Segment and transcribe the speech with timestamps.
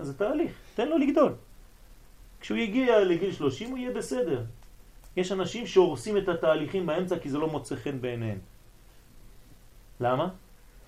[0.00, 1.32] זה תהליך, תן לו לגדול.
[2.40, 4.42] כשהוא יגיע לגיל 30 הוא יהיה בסדר.
[5.16, 8.38] יש אנשים שהורסים את התהליכים באמצע כי זה לא מוצא חן בעיניהם.
[10.00, 10.28] למה?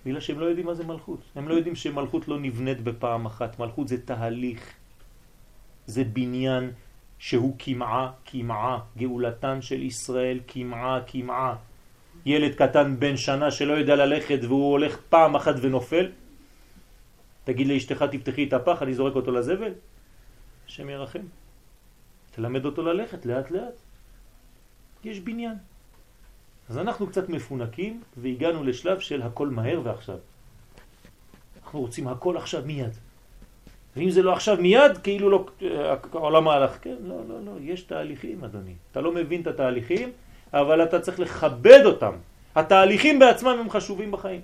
[0.07, 1.21] בגלל שהם לא יודעים מה זה מלכות.
[1.35, 3.59] הם לא יודעים שמלכות לא נבנית בפעם אחת.
[3.59, 4.75] מלכות זה תהליך.
[5.87, 6.71] זה בניין
[7.19, 8.79] שהוא כמעה, כמעה.
[8.97, 11.57] גאולתן של ישראל, כמעה, כמעה.
[12.27, 16.09] ילד קטן בן שנה שלא יודע ללכת והוא הולך פעם אחת ונופל,
[17.53, 19.73] תגיד לאשתך תפתחי את הפח, אני זורק אותו לזבל?
[20.67, 21.27] השם ירחם.
[22.31, 23.75] תלמד אותו ללכת לאט לאט.
[25.05, 25.55] יש בניין.
[26.69, 30.17] אז אנחנו קצת מפונקים והגענו לשלב של הכל מהר ועכשיו.
[31.65, 32.95] אנחנו רוצים הכל עכשיו מיד.
[33.97, 35.47] ואם זה לא עכשיו מיד, כאילו לא,
[36.13, 36.79] העולם הלך.
[36.83, 38.75] כן, לא, לא, לא, יש תהליכים, אדוני.
[38.93, 40.13] אתה לא מבין את התהליכים,
[40.53, 42.13] אבל אתה צריך לכבד אותם.
[42.55, 44.41] התהליכים בעצמם הם חשובים בחיים.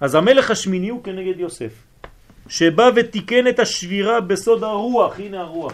[0.00, 1.72] אז המלך השמיני הוא כנגד יוסף,
[2.48, 5.72] שבא ותיקן את השבירה בסוד הרוח, הנה הרוח.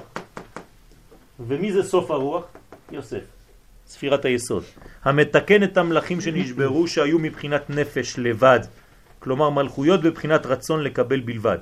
[1.40, 2.44] ומי זה סוף הרוח?
[2.92, 3.22] יוסף,
[3.86, 4.64] ספירת היסוד.
[5.04, 8.60] המתקן את המלאכים שנשברו שהיו מבחינת נפש לבד,
[9.18, 11.58] כלומר מלכויות בבחינת רצון לקבל בלבד.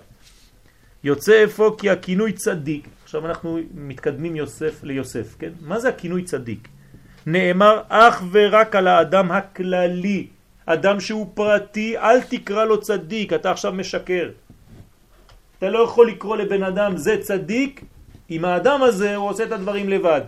[1.04, 5.50] יוצא אפוא כי הכינוי צדיק, עכשיו אנחנו מתקדמים יוסף ליוסף, כן?
[5.60, 6.68] מה זה הכינוי צדיק?
[7.26, 10.26] נאמר אך ורק על האדם הכללי,
[10.72, 14.30] אדם שהוא פרטי, אל תקרא לו צדיק, אתה עכשיו משקר.
[15.58, 17.84] אתה לא יכול לקרוא לבן אדם זה צדיק,
[18.30, 20.20] אם האדם הזה הוא עושה את הדברים לבד.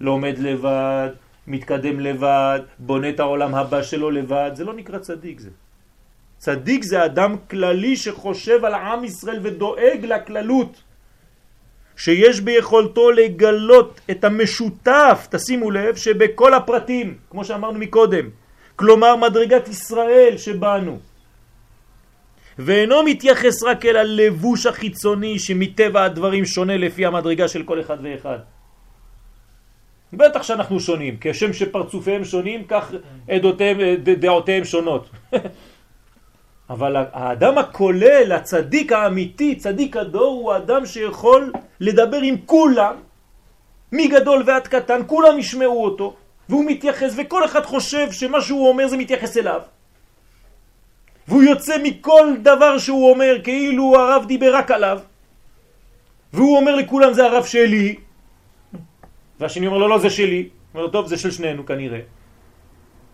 [0.00, 1.08] לומד לבד,
[1.46, 5.50] מתקדם לבד, בונה את העולם הבא שלו לבד, זה לא נקרא צדיק זה.
[6.38, 10.82] צדיק זה אדם כללי שחושב על עם ישראל ודואג לכללות.
[11.96, 18.28] שיש ביכולתו לגלות את המשותף, תשימו לב, שבכל הפרטים, כמו שאמרנו מקודם,
[18.76, 20.98] כלומר מדרגת ישראל שבאנו.
[22.58, 28.38] ואינו מתייחס רק אל הלבוש החיצוני שמטבע הדברים שונה לפי המדרגה של כל אחד ואחד.
[30.12, 32.92] בטח שאנחנו שונים, כשם שפרצופיהם שונים, כך
[33.28, 35.10] עדותיהם, דעותיהם שונות.
[36.70, 42.94] אבל האדם הכולל, הצדיק האמיתי, צדיק הדור, הוא אדם שיכול לדבר עם כולם,
[43.92, 46.14] מגדול ועד קטן, כולם ישמעו אותו,
[46.48, 49.60] והוא מתייחס, וכל אחד חושב שמה שהוא אומר זה מתייחס אליו.
[51.28, 54.98] והוא יוצא מכל דבר שהוא אומר כאילו הרב דיבר רק עליו,
[56.32, 57.96] והוא אומר לכולם זה הרב שלי,
[59.40, 62.00] והשני אומר לו לא זה שלי, הוא אומר טוב זה של שנינו כנראה.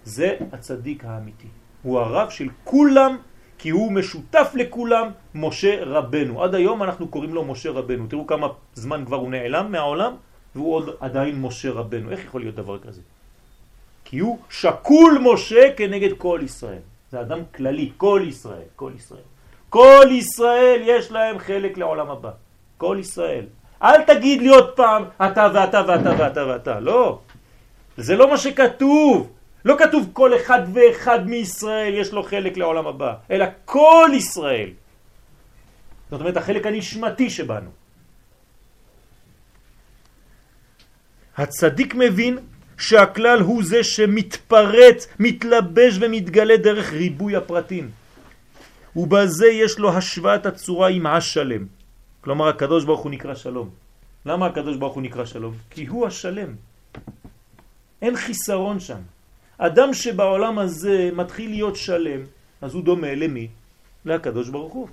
[0.05, 1.49] זה הצדיק האמיתי,
[1.83, 3.17] הוא הרב של כולם
[3.61, 6.43] כי הוא משותף לכולם, משה רבנו.
[6.43, 8.07] עד היום אנחנו קוראים לו משה רבנו.
[8.07, 10.13] תראו כמה זמן כבר הוא נעלם מהעולם,
[10.55, 12.11] והוא עוד עדיין משה רבנו.
[12.11, 13.01] איך יכול להיות דבר כזה?
[14.11, 16.83] כי הוא שקול משה כנגד כל ישראל.
[17.11, 19.29] זה אדם כללי, כל ישראל, כל ישראל.
[19.69, 22.31] כל ישראל יש להם חלק לעולם הבא.
[22.77, 23.47] כל ישראל.
[23.83, 26.81] אל תגיד לי עוד פעם, אתה ואתה ואתה ואתה ואתה.
[26.81, 27.21] לא.
[27.97, 29.31] זה לא מה שכתוב.
[29.65, 34.71] לא כתוב כל אחד ואחד מישראל יש לו חלק לעולם הבא, אלא כל ישראל.
[36.11, 37.71] זאת אומרת החלק הנשמתי שבנו.
[41.37, 42.39] הצדיק מבין
[42.81, 47.91] שהכלל הוא זה שמתפרט, מתלבש ומתגלה דרך ריבוי הפרטים.
[48.97, 51.67] ובזה יש לו השוואת הצורה עם השלם.
[52.21, 53.69] כלומר הקדוש ברוך הוא נקרא שלום.
[54.27, 55.55] למה הקדוש ברוך הוא נקרא שלום?
[55.71, 56.55] כי הוא השלם.
[58.03, 59.01] אין חיסרון שם.
[59.59, 62.21] אדם שבעולם הזה מתחיל להיות שלם,
[62.63, 63.49] אז הוא דומה למי?
[64.05, 64.89] לקדוש ברוך הוא.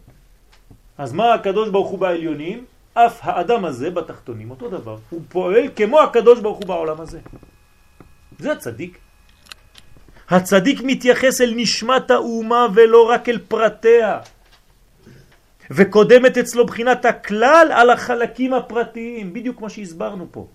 [0.98, 2.66] אז מה הקדוש ברוך הוא בעליונים?
[2.94, 4.98] אף האדם הזה בתחתונים, אותו דבר.
[5.10, 7.20] הוא פועל כמו הקדוש ברוך הוא בעולם הזה.
[8.40, 8.98] זה הצדיק.
[10.30, 14.20] הצדיק מתייחס אל נשמת האומה ולא רק אל פרטיה.
[15.72, 20.48] וקודמת אצלו בחינת הכלל על החלקים הפרטיים, בדיוק כמו שהסברנו פה.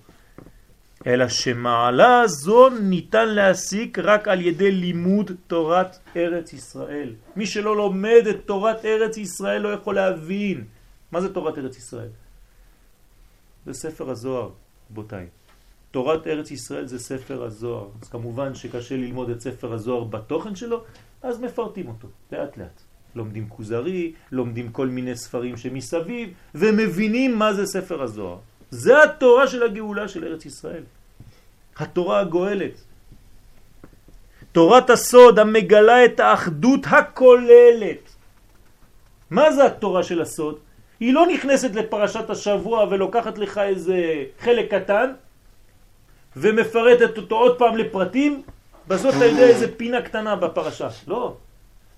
[1.07, 7.15] אלא שמעלה זו ניתן להסיק רק על ידי לימוד תורת ארץ ישראל.
[7.37, 10.65] מי שלא לומד את תורת ארץ ישראל לא יכול להבין.
[11.13, 12.09] מה זה תורת ארץ ישראל?
[13.67, 14.51] זה ספר הזוהר,
[14.91, 15.27] רבותיי.
[15.93, 17.89] תורת ארץ ישראל זה ספר הזוהר.
[18.03, 20.85] אז כמובן שקשה ללמוד את ספר הזוהר בתוכן שלו,
[21.23, 22.81] אז מפרטים אותו, לאט לאט.
[23.15, 28.39] לומדים כוזרי, לומדים כל מיני ספרים שמסביב, ומבינים מה זה ספר הזוהר.
[28.71, 30.83] זה התורה של הגאולה של ארץ ישראל.
[31.77, 32.77] התורה הגואלת.
[34.53, 38.05] תורת הסוד המגלה את האחדות הכוללת.
[39.31, 40.59] מה זה התורה של הסוד?
[41.01, 45.13] היא לא נכנסת לפרשת השבוע ולוקחת לך איזה חלק קטן
[46.37, 48.43] ומפרטת אותו עוד פעם לפרטים,
[48.89, 50.89] בסוף אתה יודע איזה פינה קטנה בפרשה.
[51.07, 51.37] לא.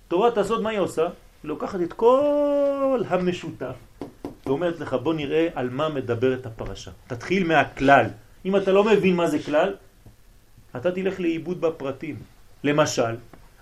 [0.09, 1.03] תורת הסוד מה היא עושה?
[1.03, 1.11] היא
[1.49, 3.75] לוקחת את כל המשותף
[4.47, 6.91] ואומרת לך בוא נראה על מה מדברת הפרשה.
[7.07, 8.07] תתחיל מהכלל.
[8.45, 9.75] אם אתה לא מבין מה זה כלל,
[10.77, 12.17] אתה תלך לאיבוד בפרטים.
[12.65, 13.17] למשל,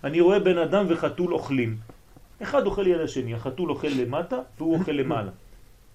[0.04, 1.76] אני רואה בן אדם וחתול אוכלים.
[2.42, 5.30] אחד אוכל יד השני, החתול אוכל למטה והוא אוכל למעלה.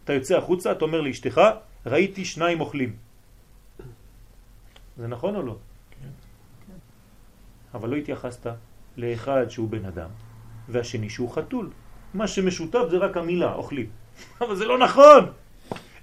[0.04, 1.42] אתה יוצא החוצה, אתה אומר לאשתך,
[1.86, 3.07] ראיתי שניים אוכלים.
[4.98, 5.56] זה נכון או לא?
[5.92, 6.08] כן.
[7.74, 8.48] אבל לא התייחסת
[8.98, 10.10] לאחד שהוא בן אדם,
[10.70, 11.70] והשני שהוא חתול.
[12.14, 13.86] מה שמשותף זה רק המילה, אוכלים.
[14.42, 15.32] אבל זה לא נכון!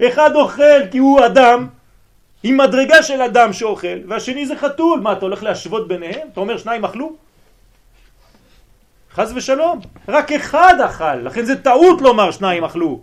[0.09, 1.69] אחד אוכל כי הוא אדם,
[2.43, 5.01] עם מדרגה של אדם שאוכל, והשני זה חתול.
[5.01, 6.29] מה, אתה הולך להשוות ביניהם?
[6.33, 7.17] אתה אומר שניים אכלו?
[9.13, 9.81] חז ושלום.
[10.09, 13.01] רק אחד אכל, לכן זה טעות לומר שניים אכלו.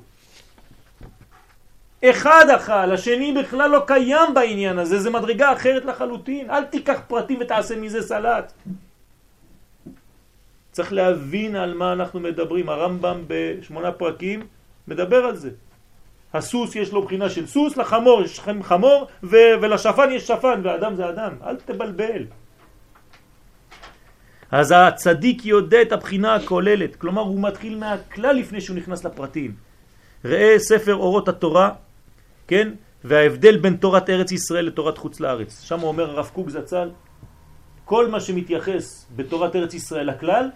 [2.06, 6.50] אחד אכל, השני בכלל לא קיים בעניין הזה, זה מדרגה אחרת לחלוטין.
[6.50, 8.54] אל תיקח פרטים ותעשה מזה סלט.
[10.72, 12.70] צריך להבין על מה אנחנו מדברים.
[12.70, 14.48] הרמב"ם בשמונה פרקים
[14.88, 15.50] מדבר על זה.
[16.34, 21.34] הסוס יש לו בחינה של סוס, לחמור יש חמור ולשפן יש שפן, ואדם זה אדם.
[21.44, 22.24] אל תבלבל.
[24.52, 29.54] אז הצדיק יודע את הבחינה הכוללת, כלומר הוא מתחיל מהכלל לפני שהוא נכנס לפרטים.
[30.26, 31.70] ראה ספר אורות התורה,
[32.52, 32.68] כן?
[33.04, 35.62] וההבדל בין תורת ארץ ישראל לתורת חוץ לארץ.
[35.64, 36.90] שם אומר הרב קוק זצ"ל,
[37.86, 40.50] כל מה שמתייחס בתורת ארץ ישראל לכלל,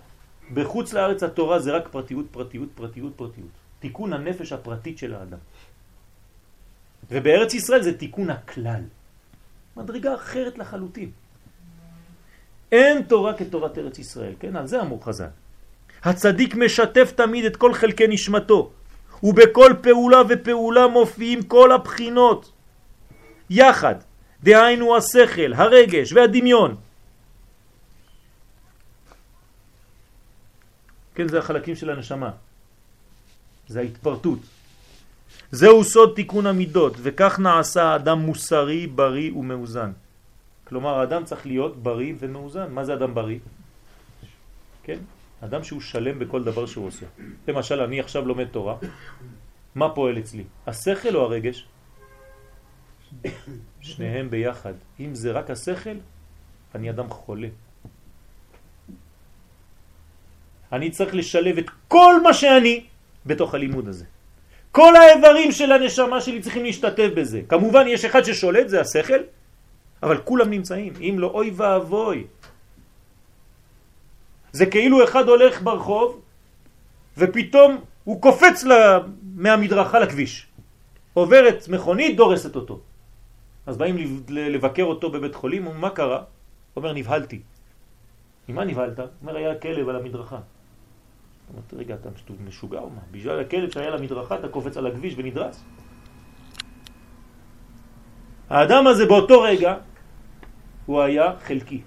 [0.54, 3.56] בחוץ לארץ התורה זה רק פרטיות, פרטיות, פרטיות, פרטיות.
[3.80, 5.38] תיקון הנפש הפרטית של האדם.
[7.12, 8.82] ובארץ ישראל זה תיקון הכלל.
[9.78, 11.10] מדרגה אחרת לחלוטין.
[12.72, 14.56] אין תורה כתורת ארץ ישראל, כן?
[14.56, 15.32] על זה אמור חז"ל.
[16.04, 18.72] הצדיק משתף תמיד את כל חלקי נשמתו,
[19.26, 22.52] ובכל פעולה ופעולה מופיעים כל הבחינות
[23.50, 23.96] יחד,
[24.44, 26.76] דהיינו השכל, הרגש והדמיון.
[31.16, 32.32] כן, זה החלקים של הנשמה.
[33.68, 34.40] זה ההתפרטות.
[35.52, 39.92] זהו סוד תיקון המידות, וכך נעשה האדם מוסרי, בריא ומאוזן.
[40.68, 42.72] כלומר, האדם צריך להיות בריא ומאוזן.
[42.72, 43.40] מה זה אדם בריא?
[44.84, 45.00] כן?
[45.42, 47.06] אדם שהוא שלם בכל דבר שהוא עושה.
[47.48, 48.76] למשל, אני עכשיו לומד תורה,
[49.76, 50.44] מה פועל אצלי?
[50.68, 51.68] השכל או הרגש?
[53.82, 54.74] שניהם ביחד.
[55.00, 55.98] אם זה רק השכל,
[56.76, 57.48] אני אדם חולה.
[60.72, 62.86] אני צריך לשלב את כל מה שאני
[63.26, 64.06] בתוך הלימוד הזה.
[64.72, 67.42] כל האיברים של הנשמה שלי צריכים להשתתף בזה.
[67.48, 69.22] כמובן יש אחד ששולט, זה השכל,
[70.04, 70.94] אבל כולם נמצאים.
[71.00, 72.28] אם לא, אוי ואבוי.
[74.56, 76.22] זה כאילו אחד הולך ברחוב
[77.18, 77.72] ופתאום
[78.04, 78.64] הוא קופץ
[79.36, 80.48] מהמדרכה לכביש.
[81.14, 82.80] עוברת מכונית, דורסת אותו.
[83.66, 86.24] אז באים לבקר אותו בבית חולים, מה קרה?
[86.76, 87.40] אומר, נבהלתי.
[88.50, 89.00] ממה נבהלת?
[89.22, 90.40] אומר, היה כלב על המדרכה.
[91.52, 92.10] אומרת, רגע, אתה
[92.48, 93.02] משוגע או מה?
[93.12, 95.64] בגלל הכלב שהיה למדרכה אתה קופץ על הכביש ונדרס?
[98.50, 99.76] האדם הזה באותו רגע
[100.86, 101.82] הוא היה חלקי.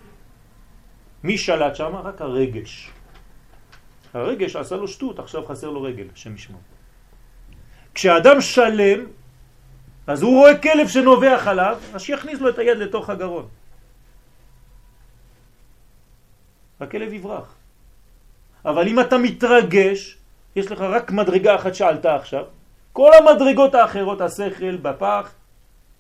[1.25, 1.97] מי שלט שם?
[1.97, 2.91] רק הרגש.
[4.15, 6.61] הרגש עשה לו שטות, עכשיו חסר לו רגל, השם ישמעו.
[7.95, 9.07] כשאדם שלם,
[10.07, 13.49] אז הוא רואה כלב שנובח עליו, אז שיכניס לו את היד לתוך הגרון.
[16.81, 17.55] הכלב יברח.
[18.65, 20.17] אבל אם אתה מתרגש,
[20.57, 22.45] יש לך רק מדרגה אחת שעלתה עכשיו,
[22.93, 25.33] כל המדרגות האחרות, השכל בפח,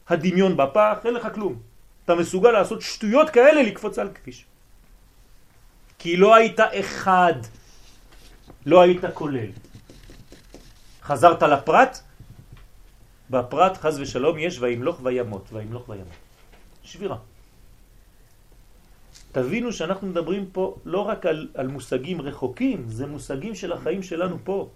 [0.08, 1.54] הדמיון בפח, אין לך כלום.
[2.04, 4.44] אתה מסוגל לעשות שטויות כאלה לקפוץ על כביש.
[5.98, 7.34] כי לא היית אחד,
[8.66, 9.50] לא היית כולל.
[11.02, 11.98] חזרת לפרט,
[13.30, 16.18] בפרט חז ושלום יש וימלוך וימות, וימלוך וימות.
[16.82, 17.16] שבירה.
[19.32, 24.38] תבינו שאנחנו מדברים פה לא רק על, על מושגים רחוקים, זה מושגים של החיים שלנו
[24.44, 24.68] פה.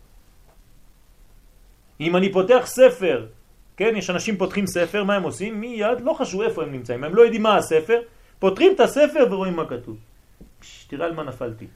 [2.00, 3.26] אם אני פותח ספר,
[3.76, 5.60] כן, יש אנשים פותחים ספר, מה הם עושים?
[5.60, 8.00] מיד, לא חשוב איפה הם נמצאים, הם לא יודעים מה הספר,
[8.38, 9.96] פותחים את הספר ורואים מה כתוב.
[10.92, 11.66] תראה על מה נפלתי.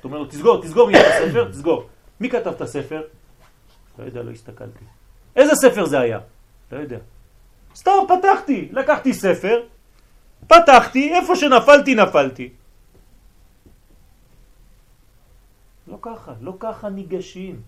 [0.00, 1.88] אתה אומר לו, תסגור, תסגור מיד את הספר, תסגור.
[2.20, 3.02] מי כתב את הספר?
[3.98, 4.84] לא יודע, לא הסתכלתי.
[5.36, 6.18] איזה ספר זה היה?
[6.72, 6.98] לא יודע.
[7.74, 9.62] סתם פתחתי, לקחתי ספר,
[10.46, 12.48] פתחתי, איפה שנפלתי, נפלתי.
[15.86, 17.62] לא ככה, לא ככה ניגשים.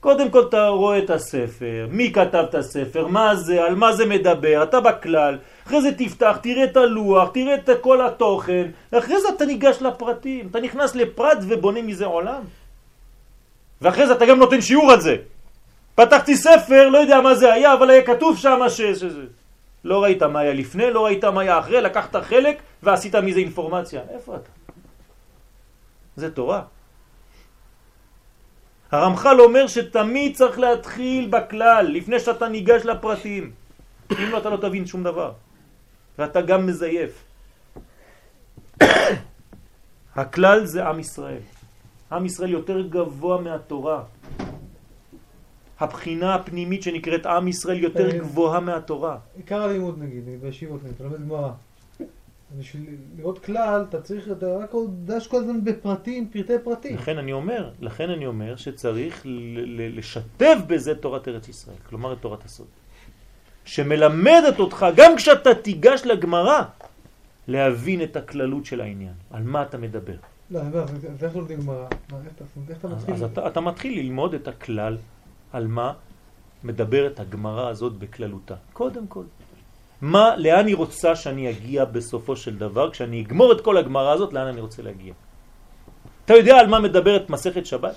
[0.00, 4.06] קודם כל אתה רואה את הספר, מי כתב את הספר, מה זה, על מה זה
[4.06, 9.28] מדבר, אתה בכלל, אחרי זה תפתח, תראה את הלוח, תראה את כל התוכן, ואחרי זה
[9.28, 12.42] אתה ניגש לפרטים, אתה נכנס לפרט ובונה מזה עולם.
[13.82, 15.16] ואחרי זה אתה גם נותן שיעור על זה.
[15.94, 18.80] פתחתי ספר, לא יודע מה זה היה, אבל היה כתוב שם ש...
[18.80, 19.04] ש...
[19.84, 24.00] לא ראית מה היה לפני, לא ראית מה היה אחרי, לקחת חלק ועשית מזה אינפורמציה.
[24.10, 24.50] איפה אתה?
[26.16, 26.62] זה תורה.
[28.90, 33.50] הרמח"ל אומר שתמיד צריך להתחיל בכלל, לפני שאתה ניגש לפרטים.
[34.10, 35.32] אם לא, אתה לא תבין שום דבר.
[36.18, 37.24] ואתה גם מזייף.
[40.16, 41.42] הכלל זה עם ישראל.
[42.12, 44.02] עם ישראל יותר גבוה מהתורה.
[45.80, 49.18] הבחינה הפנימית שנקראת עם ישראל יותר גבוהה מהתורה.
[49.36, 51.50] עיקר הלימוד נגיד, בישיבות אתה לומד גמרא.
[52.58, 52.86] בשביל
[53.16, 54.70] לראות כלל, אתה צריך, אתה רק
[55.04, 56.94] דש כל הזמן בפרטים, פרטי פרטים.
[56.94, 59.22] לכן אני אומר, לכן אני אומר שצריך
[59.94, 62.66] לשתף בזה תורת ארץ ישראל, כלומר את תורת הסוד.
[63.70, 66.62] שמלמדת אותך, גם כשאתה תיגש לגמרא,
[67.48, 69.12] להבין את הכללות של העניין.
[69.30, 70.18] על מה אתה מדבר.
[70.50, 71.86] לא, אז איך לומדים גמרא?
[72.68, 73.14] איך אתה מתחיל?
[73.14, 74.96] אז אתה מתחיל ללמוד את הכלל
[75.52, 75.92] על מה
[76.64, 78.54] מדברת הגמרא הזאת בכללותה.
[78.72, 79.24] קודם כל.
[80.02, 84.32] מה, לאן היא רוצה שאני אגיע בסופו של דבר, כשאני אגמור את כל הגמרא הזאת,
[84.32, 85.14] לאן אני רוצה להגיע.
[86.24, 87.94] אתה יודע על מה מדברת מסכת שבת?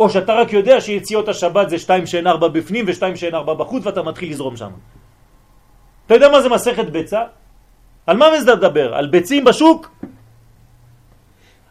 [0.00, 3.86] או שאתה רק יודע שיציאות השבת זה שתיים שאין ארבע בפנים ושתיים שאין ארבע בחוץ
[3.86, 4.70] ואתה מתחיל לזרום שם.
[6.06, 7.22] אתה יודע מה זה מסכת ביצה?
[8.06, 8.94] על מה מדבר?
[8.94, 9.90] על ביצים בשוק?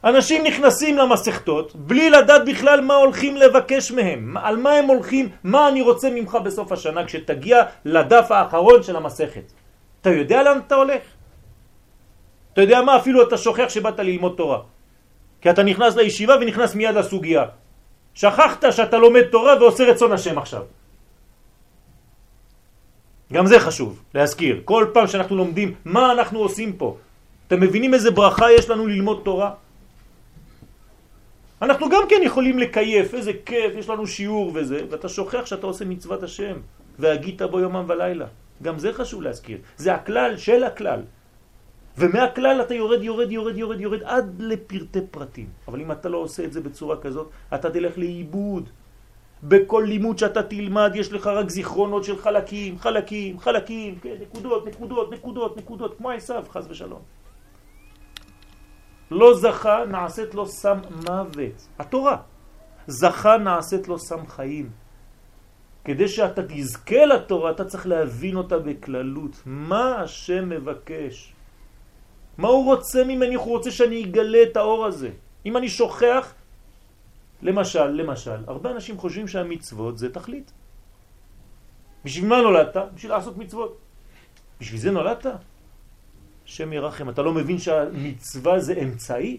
[0.04, 5.68] אנשים נכנסים למסכתות בלי לדעת בכלל מה הולכים לבקש מהם, על מה הם הולכים, מה
[5.68, 9.52] אני רוצה ממך בסוף השנה כשתגיע לדף האחרון של המסכת.
[10.02, 11.02] אתה יודע לאן אתה הולך?
[12.54, 12.96] אתה יודע מה?
[12.96, 14.60] אפילו אתה שוכח שבאת ללמוד תורה.
[15.42, 17.44] כי אתה נכנס לישיבה ונכנס מיד לסוגיה.
[18.20, 20.64] שכחת שאתה לומד תורה ועושה רצון השם עכשיו.
[23.34, 24.62] גם זה חשוב להזכיר.
[24.66, 26.98] כל פעם שאנחנו לומדים מה אנחנו עושים פה.
[27.48, 29.52] אתם מבינים איזה ברכה יש לנו ללמוד תורה?
[31.62, 35.86] אנחנו גם כן יכולים לקייף, איזה כיף, יש לנו שיעור וזה, ואתה שוכח שאתה עושה
[35.86, 36.56] מצוות השם,
[37.00, 38.28] והגית בו יומם ולילה.
[38.64, 39.58] גם זה חשוב להזכיר.
[39.78, 41.02] זה הכלל של הכלל.
[42.00, 45.50] ומהכלל אתה יורד, יורד, יורד, יורד, יורד עד לפרטי פרטים.
[45.68, 48.70] אבל אם אתה לא עושה את זה בצורה כזאת, אתה תלך לאיבוד.
[49.44, 55.12] בכל לימוד שאתה תלמד יש לך רק זיכרונות של חלקים, חלקים, חלקים, כן, נקודות, נקודות,
[55.12, 57.02] נקודות, נקודות, כמו עשיו, חס ושלום.
[59.12, 60.78] לא זכה, נעשית לו סם
[61.08, 61.68] מוות.
[61.80, 62.18] התורה.
[62.88, 64.70] זכה, נעשית לו סם חיים.
[65.86, 69.42] כדי שאתה תזכה לתורה, אתה צריך להבין אותה בכללות.
[69.46, 71.34] מה השם מבקש?
[72.40, 73.36] מה הוא רוצה ממני?
[73.36, 75.10] הוא רוצה שאני אגלה את האור הזה.
[75.46, 76.34] אם אני שוכח,
[77.42, 80.52] למשל, למשל, הרבה אנשים חושבים שהמצוות זה תכלית.
[82.06, 82.78] בשביל מה נולדת?
[82.96, 83.78] בשביל לעשות מצוות.
[84.60, 85.26] בשביל זה נולדת?
[86.48, 89.38] השם ירחם, אתה לא מבין שהמצווה זה אמצעי?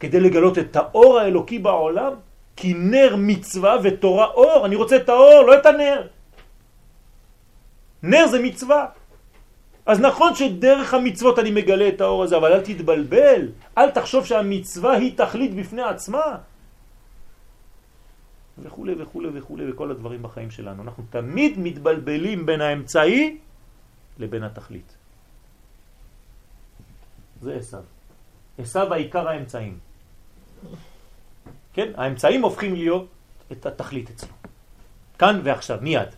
[0.00, 2.12] כדי לגלות את האור האלוקי בעולם?
[2.56, 6.00] כי נר מצווה ותורה אור, אני רוצה את האור, לא את הנר.
[8.02, 8.86] נר זה מצווה.
[9.86, 14.92] אז נכון שדרך המצוות אני מגלה את האור הזה, אבל אל תתבלבל, אל תחשוב שהמצווה
[14.92, 16.42] היא תכלית בפני עצמה.
[18.58, 20.82] וכו' וכו' וכו' וכל הדברים בחיים שלנו.
[20.82, 23.38] אנחנו תמיד מתבלבלים בין האמצעי
[24.18, 24.96] לבין התכלית.
[27.42, 27.82] זה עשיו.
[28.58, 29.78] עשיו העיקר האמצעים.
[31.72, 31.92] כן?
[31.96, 33.06] האמצעים הופכים להיות
[33.52, 34.34] את התכלית אצלו.
[35.18, 36.08] כאן ועכשיו, מיד.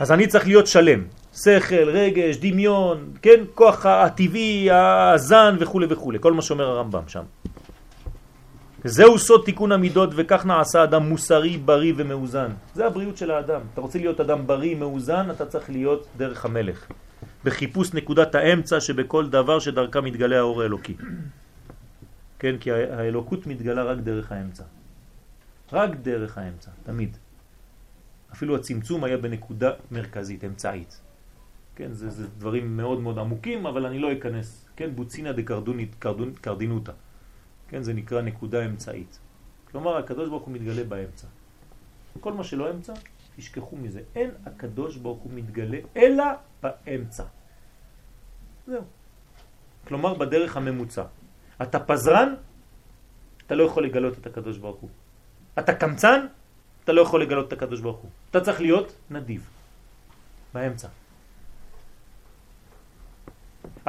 [0.00, 1.04] אז אני צריך להיות שלם.
[1.34, 3.44] שכל, רגש, דמיון, כן?
[3.54, 6.12] כוח הטבעי, הזן וכו' וכו'.
[6.20, 7.22] כל מה שאומר הרמב"ם שם.
[8.84, 12.50] זהו סוד תיקון המידות וכך נעשה אדם מוסרי, בריא ומאוזן.
[12.74, 13.60] זה הבריאות של האדם.
[13.74, 16.86] אתה רוצה להיות אדם בריא, מאוזן, אתה צריך להיות דרך המלך.
[17.44, 20.96] בחיפוש נקודת האמצע שבכל דבר שדרכה מתגלה האור האלוקי.
[22.38, 24.64] כן, כי האלוקות מתגלה רק דרך האמצע.
[25.72, 27.16] רק דרך האמצע, תמיד.
[28.32, 31.00] אפילו הצמצום היה בנקודה מרכזית, אמצעית.
[31.76, 34.68] כן, זה, זה דברים מאוד מאוד עמוקים, אבל אני לא אכנס.
[34.76, 36.92] כן, בוצינה דקרדינותא.
[37.68, 39.18] כן, זה נקרא נקודה אמצעית.
[39.70, 41.26] כלומר, הקדוש ברוך הוא מתגלה באמצע.
[42.20, 42.92] כל מה שלא אמצע,
[43.36, 44.00] תשכחו מזה.
[44.14, 46.24] אין הקדוש ברוך הוא מתגלה אלא
[46.62, 47.24] באמצע.
[48.66, 48.82] זהו.
[49.88, 51.04] כלומר, בדרך הממוצע.
[51.62, 52.34] אתה פזרן,
[53.46, 54.90] אתה לא יכול לגלות את הקדוש ברוך הוא.
[55.58, 56.26] אתה קמצן,
[56.84, 58.10] אתה לא יכול לגלות את הקדוש ברוך הוא.
[58.30, 59.50] אתה צריך להיות נדיב,
[60.54, 60.88] באמצע.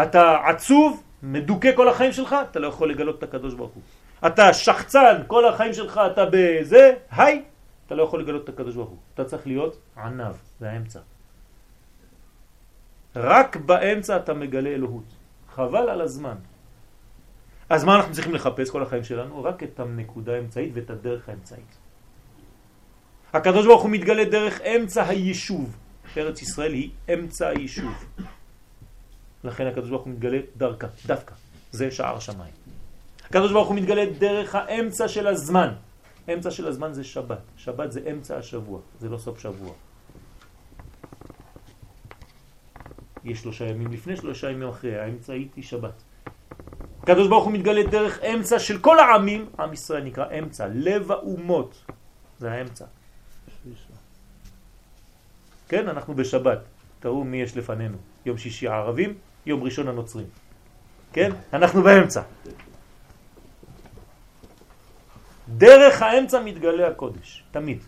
[0.01, 3.83] אתה עצוב, מדוכא כל החיים שלך, אתה לא יכול לגלות את הקדוש ברוך הוא.
[4.27, 7.43] אתה שחצן, כל החיים שלך אתה בזה, היי,
[7.87, 8.97] אתה לא יכול לגלות את הקדוש ברוך הוא.
[9.13, 10.99] אתה צריך להיות ענב, זה האמצע.
[13.15, 15.03] רק באמצע אתה מגלה אלוהות.
[15.55, 16.35] חבל על הזמן.
[17.69, 19.43] אז מה אנחנו צריכים לחפש כל החיים שלנו?
[19.43, 21.80] רק את הנקודה האמצעית ואת הדרך האמצעית.
[23.33, 25.75] הקדוש ברוך הוא מתגלה דרך אמצע היישוב.
[26.17, 27.93] ארץ ישראל היא אמצע היישוב.
[29.43, 31.35] לכן הקדוש ברוך הוא מתגלה דרכה, דווקא.
[31.71, 32.53] זה שער שמיים.
[33.25, 35.73] הקדוש ברוך הוא מתגלה דרך האמצע של הזמן.
[36.33, 37.41] אמצע של הזמן זה שבת.
[37.57, 39.73] שבת זה אמצע השבוע, זה לא סוף שבוע.
[43.23, 46.03] יש שלושה ימים לפני, שלושה ימים אחרי, האמצעית היא שבת.
[47.03, 51.85] הקדוש ברוך הוא מתגלה דרך אמצע של כל העמים, עם ישראל נקרא אמצע, לב האומות,
[52.39, 52.85] זה האמצע.
[55.71, 56.59] כן, אנחנו בשבת,
[56.99, 59.13] תראו מי יש לפנינו, יום שישי הערבים,
[59.45, 60.25] יום ראשון הנוצרים.
[61.13, 62.21] כן, אנחנו באמצע.
[65.47, 67.79] דרך האמצע מתגלה הקודש, תמיד.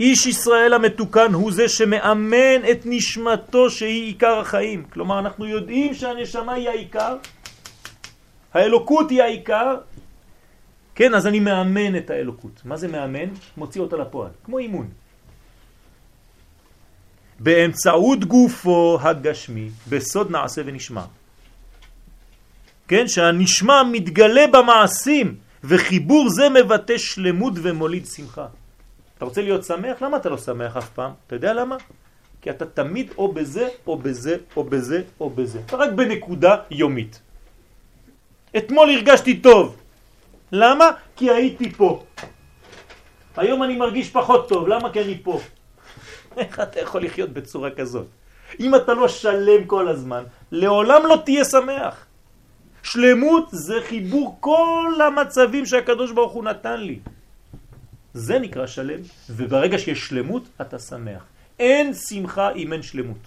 [0.00, 4.84] איש ישראל המתוקן הוא זה שמאמן את נשמתו שהיא עיקר החיים.
[4.84, 7.16] כלומר, אנחנו יודעים שהנשמה היא העיקר,
[8.54, 9.76] האלוקות היא העיקר,
[10.94, 12.60] כן, אז אני מאמן את האלוקות.
[12.64, 13.28] מה זה מאמן?
[13.56, 15.05] מוציא אותה לפועל, כמו אימון.
[17.40, 21.04] באמצעות גופו הגשמי, בסוד נעשה ונשמע.
[22.88, 28.46] כן, שהנשמע מתגלה במעשים, וחיבור זה מבטא שלמות ומוליד שמחה.
[29.18, 30.02] אתה רוצה להיות שמח?
[30.02, 31.12] למה אתה לא שמח אף פעם?
[31.26, 31.76] אתה יודע למה?
[32.42, 35.60] כי אתה תמיד או בזה, או בזה, או בזה, או בזה.
[35.66, 37.20] אתה רק בנקודה יומית.
[38.56, 39.76] אתמול הרגשתי טוב.
[40.52, 40.90] למה?
[41.16, 42.04] כי הייתי פה.
[43.36, 44.68] היום אני מרגיש פחות טוב.
[44.68, 44.92] למה?
[44.92, 45.40] כי אני פה.
[46.36, 48.06] איך אתה יכול לחיות בצורה כזאת?
[48.60, 52.06] אם אתה לא שלם כל הזמן, לעולם לא תהיה שמח.
[52.82, 56.98] שלמות זה חיבור כל המצבים שהקדוש ברוך הוא נתן לי.
[58.14, 59.00] זה נקרא שלם,
[59.30, 61.22] וברגע שיש שלמות אתה שמח.
[61.58, 63.22] אין שמחה אם אין שלמות.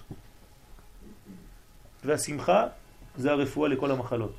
[2.05, 2.67] והשמחה
[3.17, 4.33] זה הרפואה לכל המחלות.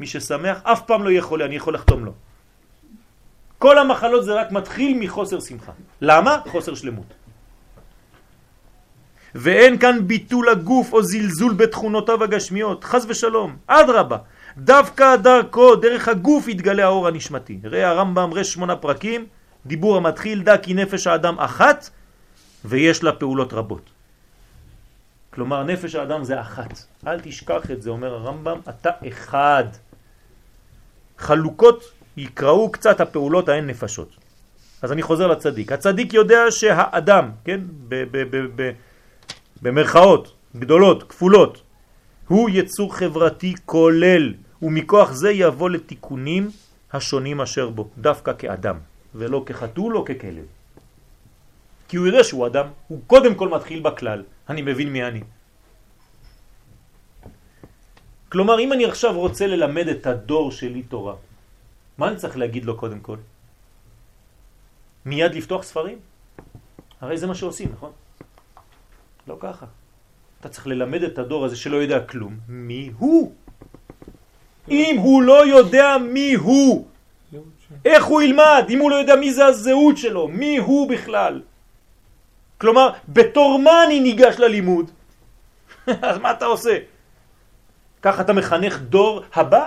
[0.00, 2.12] מי ששמח אף פעם לא יהיה חולה, אני יכול לחתום לו.
[3.58, 5.72] כל המחלות זה רק מתחיל מחוסר שמחה.
[6.00, 6.40] למה?
[6.48, 7.14] חוסר שלמות.
[9.34, 14.18] ואין כאן ביטול הגוף או זלזול בתכונותיו הגשמיות, חז ושלום, עד רבה.
[14.58, 17.58] דווקא דרכו, דרך הגוף, יתגלה האור הנשמתי.
[17.64, 19.26] ראה הרמב"ם רש שמונה פרקים,
[19.66, 21.90] דיבור המתחיל דע כי נפש האדם אחת
[22.64, 23.90] ויש לה פעולות רבות.
[25.30, 29.64] כלומר נפש האדם זה אחת, אל תשכח את זה, אומר הרמב"ם, אתה אחד.
[31.18, 31.84] חלוקות
[32.16, 34.16] יקראו קצת הפעולות ההן נפשות.
[34.82, 35.72] אז אני חוזר לצדיק.
[35.72, 37.60] הצדיק יודע שהאדם, כן,
[39.62, 41.62] במרכאות גדולות, כפולות,
[42.28, 46.50] הוא יצור חברתי כולל, ומכוח זה יבוא לתיקונים
[46.92, 48.78] השונים אשר בו, דווקא כאדם.
[49.14, 50.46] ולא כחתול או ככלב.
[51.88, 55.22] כי הוא יודע שהוא אדם, הוא קודם כל מתחיל בכלל, אני מבין מי אני.
[58.28, 61.14] כלומר, אם אני עכשיו רוצה ללמד את הדור שלי תורה,
[61.98, 63.16] מה אני צריך להגיד לו קודם כל?
[65.06, 65.98] מיד לפתוח ספרים?
[67.00, 67.92] הרי זה מה שעושים, נכון?
[69.26, 69.66] לא ככה.
[70.40, 73.32] אתה צריך ללמד את הדור הזה שלא יודע כלום, מי הוא?
[74.70, 76.86] אם הוא לא יודע מי הוא,
[77.84, 81.42] איך הוא ילמד אם הוא לא יודע מי זה הזהות שלו, מי הוא בכלל?
[82.58, 84.90] כלומר, בתור מה אני ניגש ללימוד?
[86.08, 86.78] אז מה אתה עושה?
[88.02, 89.66] ככה אתה מחנך דור הבא?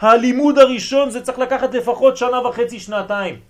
[0.00, 3.40] הלימוד הראשון זה צריך לקחת לפחות שנה וחצי, שנתיים.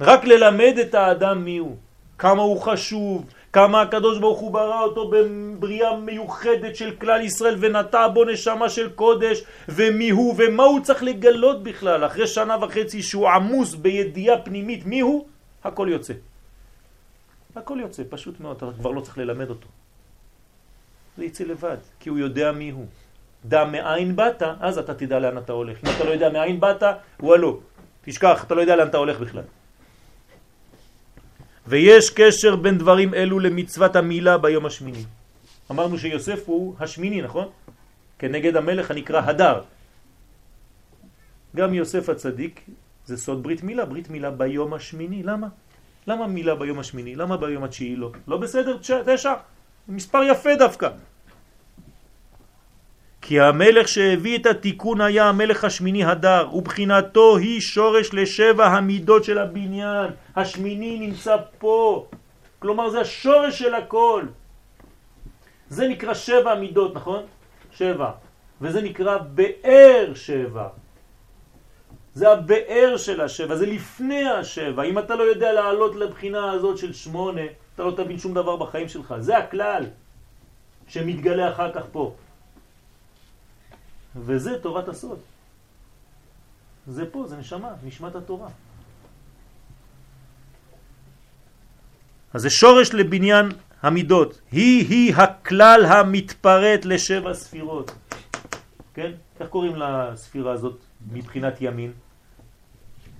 [0.00, 1.76] רק ללמד את האדם מי הוא,
[2.18, 8.08] כמה הוא חשוב, כמה הקדוש ברוך הוא ברא אותו בבריאה מיוחדת של כלל ישראל ונטע
[8.08, 13.28] בו נשמה של קודש ומי הוא ומה הוא צריך לגלות בכלל אחרי שנה וחצי שהוא
[13.28, 15.26] עמוס בידיעה פנימית מי הוא,
[15.64, 16.14] הכל יוצא.
[17.56, 19.68] הכל יוצא, פשוט מאוד, אתה כבר לא צריך ללמד אותו.
[21.16, 22.86] זה יצא לבד, כי הוא יודע מי הוא.
[23.44, 25.78] דע מאין באת, אז אתה תדע לאן אתה הולך.
[25.84, 26.82] אם אתה לא יודע מאין באת,
[27.20, 27.60] וואלו,
[28.04, 29.42] תשכח, אתה לא יודע לאן אתה הולך בכלל.
[31.66, 35.04] ויש קשר בין דברים אלו למצוות המילה ביום השמיני.
[35.70, 37.48] אמרנו שיוסף הוא השמיני, נכון?
[38.18, 39.60] כנגד המלך הנקרא הדר.
[41.56, 42.60] גם יוסף הצדיק
[43.06, 45.22] זה סוד ברית מילה, ברית מילה ביום השמיני.
[45.22, 45.48] למה?
[46.06, 47.16] למה מילה ביום השמיני?
[47.16, 48.12] למה ביום התשיעי לא?
[48.28, 49.34] לא בסדר, תשע.
[49.88, 50.88] מספר יפה דווקא.
[53.26, 59.38] כי המלך שהביא את התיקון היה המלך השמיני הדר, ובחינתו היא שורש לשבע המידות של
[59.38, 60.10] הבניין.
[60.36, 62.06] השמיני נמצא פה,
[62.58, 64.22] כלומר זה השורש של הכל.
[65.68, 67.22] זה נקרא שבע המידות, נכון?
[67.72, 68.10] שבע.
[68.60, 70.68] וזה נקרא באר שבע.
[72.14, 74.82] זה הבאר של השבע, זה לפני השבע.
[74.82, 78.88] אם אתה לא יודע לעלות לבחינה הזאת של שמונה, אתה לא תבין שום דבר בחיים
[78.88, 79.14] שלך.
[79.18, 79.84] זה הכלל
[80.88, 82.14] שמתגלה אחר כך פה.
[84.16, 85.18] וזה תורת הסוד.
[86.86, 88.48] זה פה, זה נשמה, נשמת התורה.
[92.34, 93.48] אז זה שורש לבניין
[93.82, 94.40] המידות.
[94.52, 97.90] היא-היא הכלל המתפרט לשבע ספירות.
[98.94, 99.12] כן?
[99.40, 100.78] איך קוראים לספירה הזאת
[101.12, 101.92] מבחינת ימין?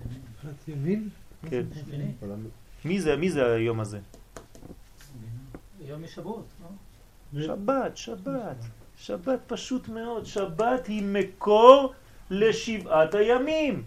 [0.05, 1.09] מבחינת ימין?
[1.49, 1.65] כן.
[2.85, 3.99] מי זה, מי זה היום הזה?
[5.85, 6.45] יום משבועות,
[7.33, 7.41] לא?
[7.41, 8.55] שבת, שבת.
[8.97, 10.25] שבת פשוט מאוד.
[10.25, 11.93] שבת היא מקור
[12.29, 13.83] לשבעת הימים.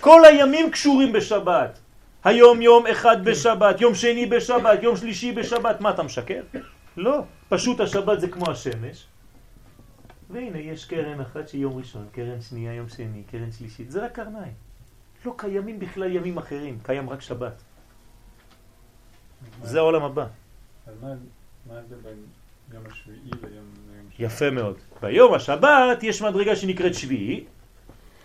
[0.00, 1.78] כל הימים קשורים בשבת.
[2.24, 5.80] היום יום אחד בשבת, יום שני בשבת, יום שלישי בשבת.
[5.80, 6.42] מה, אתה משקר?
[6.96, 7.22] לא.
[7.48, 9.06] פשוט השבת זה כמו השמש.
[10.30, 13.90] והנה, יש קרן אחת שהיא יום ראשון, קרן שנייה יום שני, קרן שלישית.
[13.90, 14.52] זה רק קרניים.
[15.24, 17.62] לא קיימים בכלל ימים אחרים, קיים רק שבת.
[19.62, 20.26] זה העולם הבא.
[20.86, 20.94] אז
[21.66, 22.18] מה ההבדל בין
[22.74, 23.50] יום השביעי שבת?
[24.18, 24.76] יפה מאוד.
[25.02, 27.44] ביום השבת יש מדרגה שנקראת שביעי,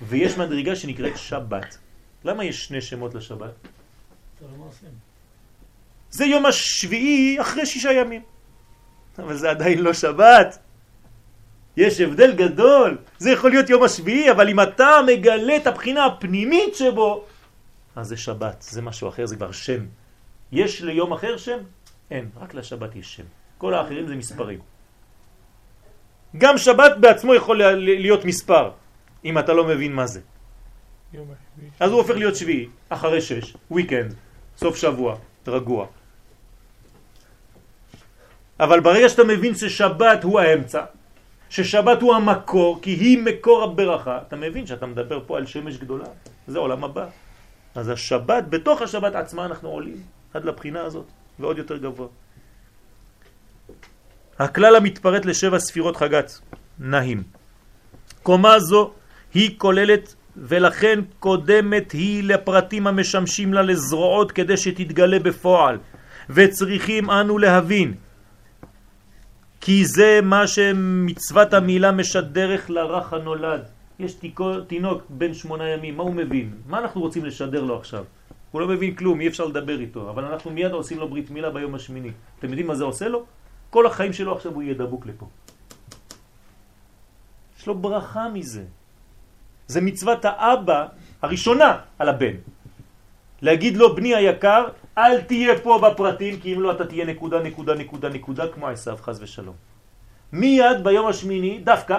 [0.01, 1.77] ויש מדרגה שנקראת שבת.
[2.23, 3.53] למה יש שני שמות לשבת?
[4.39, 4.69] זה לא.
[6.11, 8.21] זה יום השביעי אחרי שישה ימים.
[9.19, 10.59] אבל זה עדיין לא שבת.
[11.77, 12.97] יש הבדל גדול.
[13.17, 17.25] זה יכול להיות יום השביעי, אבל אם אתה מגלה את הבחינה הפנימית שבו,
[17.95, 19.85] אז זה שבת, זה משהו אחר, זה כבר שם.
[20.51, 21.57] יש ליום אחר שם?
[22.11, 23.23] אין, רק לשבת יש שם.
[23.63, 24.59] כל האחרים זה מספרים.
[26.37, 28.71] גם שבת בעצמו יכול לה- להיות מספר,
[29.25, 30.21] אם אתה לא מבין מה זה.
[31.79, 34.11] אז הוא הופך להיות שביעי, אחרי שש, weekend,
[34.59, 35.15] סוף שבוע,
[35.47, 35.87] רגוע.
[38.59, 40.83] אבל ברגע שאתה מבין ששבת הוא האמצע,
[41.49, 46.11] ששבת הוא המקור, כי היא מקור הברכה, אתה מבין שאתה מדבר פה על שמש גדולה,
[46.47, 47.07] זה עולם הבא.
[47.79, 51.05] אז השבת, בתוך השבת עצמה אנחנו עולים עד לבחינה הזאת,
[51.39, 52.07] ועוד יותר גבוה.
[54.39, 56.39] הכלל המתפרט לשבע ספירות חגת,
[56.79, 57.23] נהים.
[58.23, 58.91] קומה זו
[59.33, 65.77] היא כוללת ולכן קודמת היא לפרטים המשמשים לה לזרועות כדי שתתגלה בפועל
[66.29, 67.93] וצריכים אנו להבין
[69.61, 73.61] כי זה מה שמצוות המילה משדרך לרך הנולד
[73.99, 76.51] יש תיקו, תינוק בן שמונה ימים, מה הוא מבין?
[76.67, 78.03] מה אנחנו רוצים לשדר לו עכשיו?
[78.51, 81.49] הוא לא מבין כלום, אי אפשר לדבר איתו אבל אנחנו מיד עושים לו ברית מילה
[81.49, 83.25] ביום השמיני אתם יודעים מה זה עושה לו?
[83.73, 85.25] כל החיים שלו עכשיו הוא יהיה דבוק לפה
[87.57, 88.63] יש לו ברכה מזה
[89.67, 90.87] זה מצוות האבא
[91.21, 92.35] הראשונה על הבן.
[93.41, 97.73] להגיד לו, בני היקר, אל תהיה פה בפרטים, כי אם לא אתה תהיה נקודה, נקודה,
[97.75, 99.55] נקודה, נקודה, כמו עשיו, חס ושלום.
[100.33, 101.97] מיד ביום השמיני, דווקא,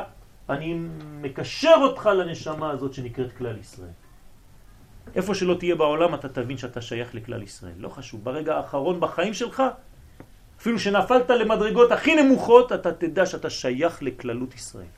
[0.48, 0.78] אני
[1.20, 3.96] מקשר אותך לנשמה הזאת שנקראת כלל ישראל.
[5.14, 7.76] איפה שלא תהיה בעולם אתה תבין שאתה שייך לכלל ישראל.
[7.78, 9.62] לא חשוב, ברגע האחרון בחיים שלך,
[10.64, 14.92] אפילו שנפלת למדרגות הכי נמוכות, אתה תדע שאתה שייך לכללות ישראל.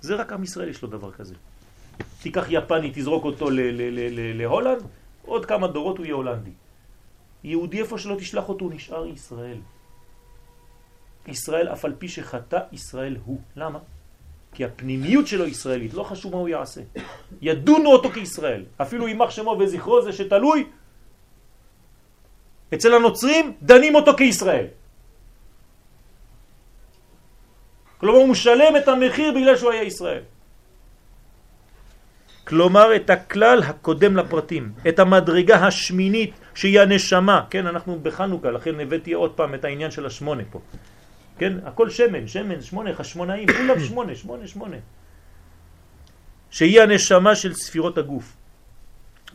[0.00, 1.34] זה רק עם ישראל יש לו דבר כזה.
[2.22, 3.48] תיקח יפני, תזרוק אותו
[4.34, 4.82] להולנד,
[5.24, 6.50] עוד כמה דורות הוא יהיה הולנדי.
[7.44, 9.58] יהודי איפה שלא תשלח אותו הוא נשאר ישראל.
[11.26, 13.40] ישראל אף על פי שחטא ישראל הוא.
[13.56, 13.78] למה?
[14.52, 16.80] כי הפנימיות שלו ישראלית, לא חשוב מה הוא יעשה.
[17.40, 18.64] ידונו אותו כישראל.
[18.76, 20.68] אפילו יימח שמו וזכרו זה שתלוי.
[22.74, 24.81] אצל הנוצרים דנים אותו כישראל.
[28.02, 30.26] כלומר הוא משלם את המחיר בגלל שהוא היה ישראל.
[32.44, 39.12] כלומר את הכלל הקודם לפרטים, את המדרגה השמינית שהיא הנשמה, כן, אנחנו בחנוכה, לכן הבאתי
[39.12, 40.60] עוד פעם את העניין של השמונה פה,
[41.38, 44.76] כן, הכל שמן, שמן, שמונה, חשמונאים, כולם שמונה, שמונה, שמונה,
[46.50, 48.36] שהיא הנשמה של ספירות הגוף.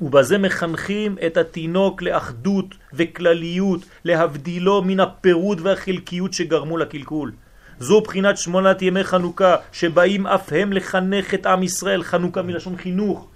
[0.02, 7.47] ובזה מחנכים את התינוק לאחדות וכלליות, להבדילו מן הפירוד והחלקיות שגרמו לקלקול.
[7.80, 13.28] זו בחינת שמונת ימי חנוכה, שבאים אף הם לחנך את עם ישראל, חנוכה מלשון חינוך,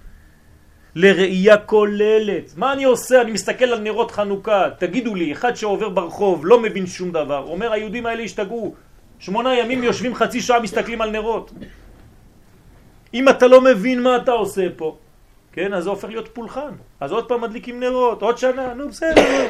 [0.94, 2.52] לראייה כוללת.
[2.56, 3.20] מה אני עושה?
[3.22, 4.64] אני מסתכל על נרות חנוכה.
[4.78, 8.74] תגידו לי, אחד שעובר ברחוב, לא מבין שום דבר, אומר היהודים האלה השתגעו.
[9.18, 11.52] שמונה ימים יושבים חצי שעה מסתכלים על נרות.
[13.14, 14.96] אם אתה לא מבין מה אתה עושה פה,
[15.52, 16.70] כן, אז זה הופך להיות פולחן.
[17.00, 19.48] אז עוד פעם מדליקים נרות, עוד שנה, נו בסדר.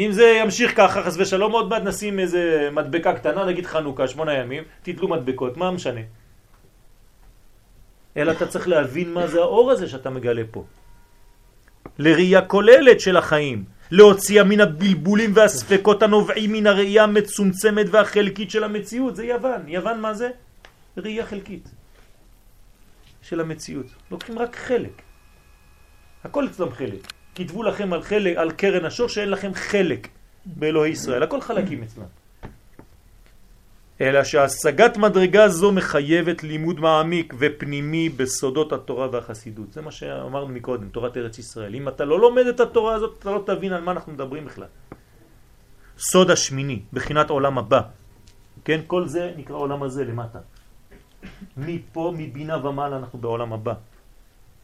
[0.00, 4.32] אם זה ימשיך ככה, חס ושלום, עוד מעט נשים איזה מדבקה קטנה, נגיד חנוכה, שמונה
[4.34, 6.00] ימים, תתלו מדבקות, מה משנה?
[8.16, 10.64] אלא אתה צריך להבין מה זה האור הזה שאתה מגלה פה.
[11.98, 19.16] לראייה כוללת של החיים, להוציאה מן הבלבולים והספקות הנובעים מן הראייה המצומצמת והחלקית של המציאות,
[19.16, 19.68] זה יוון.
[19.68, 20.30] יוון מה זה?
[20.96, 21.68] ראייה חלקית
[23.22, 23.86] של המציאות.
[24.10, 25.02] לוקחים רק חלק.
[26.24, 27.19] הכל אצלם חלק.
[27.40, 30.08] כתבו לכם על חלק, על קרן השור שאין לכם חלק
[30.46, 32.04] באלוהי ישראל, הכל חלקים אצלם.
[34.00, 39.72] אלא שהשגת מדרגה זו מחייבת לימוד מעמיק ופנימי בסודות התורה והחסידות.
[39.72, 41.74] זה מה שאמרנו מקודם, תורת ארץ ישראל.
[41.74, 44.68] אם אתה לא לומד את התורה הזאת, אתה לא תבין על מה אנחנו מדברים בכלל.
[45.98, 47.80] סוד השמיני, בחינת עולם הבא.
[48.64, 50.38] כן, כל זה נקרא עולם הזה למטה.
[51.56, 53.74] מפה, מבינה ומעלה, אנחנו בעולם הבא.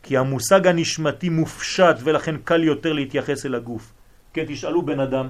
[0.07, 3.93] כי המושג הנשמתי מופשט ולכן קל יותר להתייחס אל הגוף.
[4.33, 5.29] כן, תשאלו בן אדם,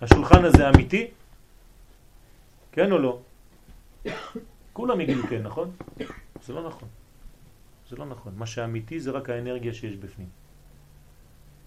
[0.00, 1.10] השולחן הזה אמיתי?
[2.72, 3.18] כן או לא?
[4.72, 5.70] כולם יגידו כן, נכון?
[6.46, 6.88] זה לא נכון.
[7.90, 8.32] זה לא נכון.
[8.36, 10.28] מה שאמיתי זה רק האנרגיה שיש בפנים.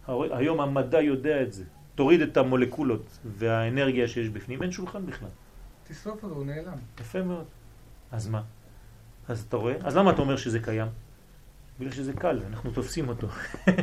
[0.07, 1.63] היום המדע יודע את זה.
[1.95, 5.29] תוריד את המולקולות והאנרגיה שיש בפנים, אין שולחן בכלל.
[5.87, 6.77] תשרוף אותו, הוא נעלם.
[7.01, 7.45] יפה מאוד.
[8.11, 8.41] אז מה?
[9.27, 9.73] אז אתה רואה?
[9.83, 10.87] אז למה אתה אומר שזה קיים?
[11.79, 13.27] בגלל שזה קל, אנחנו תופסים אותו.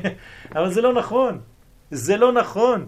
[0.56, 1.40] אבל זה לא נכון.
[1.90, 2.86] זה לא נכון.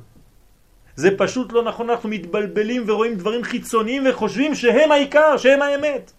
[0.97, 6.13] זה פשוט לא נכון, אנחנו מתבלבלים ורואים דברים חיצוניים וחושבים שהם העיקר, שהם האמת.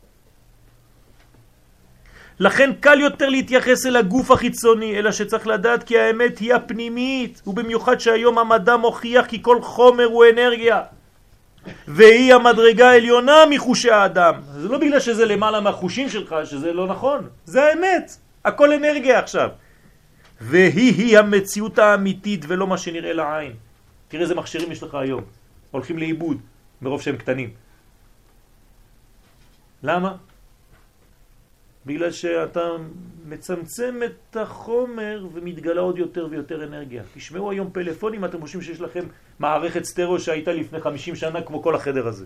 [2.40, 8.00] לכן קל יותר להתייחס אל הגוף החיצוני, אלא שצריך לדעת כי האמת היא הפנימית, ובמיוחד
[8.00, 10.82] שהיום המדע מוכיח כי כל חומר הוא אנרגיה,
[11.88, 14.34] והיא המדרגה העליונה מחושי האדם.
[14.58, 19.50] זה לא בגלל שזה למעלה מהחושים שלך, שזה לא נכון, זה האמת, הכל אנרגיה עכשיו.
[20.42, 23.54] והיא-היא המציאות האמיתית ולא מה שנראה לעין.
[24.08, 25.24] תראה איזה מכשירים יש לך היום,
[25.72, 26.38] הולכים לאיבוד
[26.82, 27.50] מרוב שהם קטנים.
[29.84, 30.16] למה?
[31.86, 32.70] בגלל שאתה
[33.26, 37.04] מצמצם את החומר ומתגלה עוד יותר ויותר אנרגיה.
[37.14, 39.04] תשמעו היום פלאפונים, אתם חושבים שיש לכם
[39.40, 42.26] מערכת סטריאו שהייתה לפני 50 שנה כמו כל החדר הזה.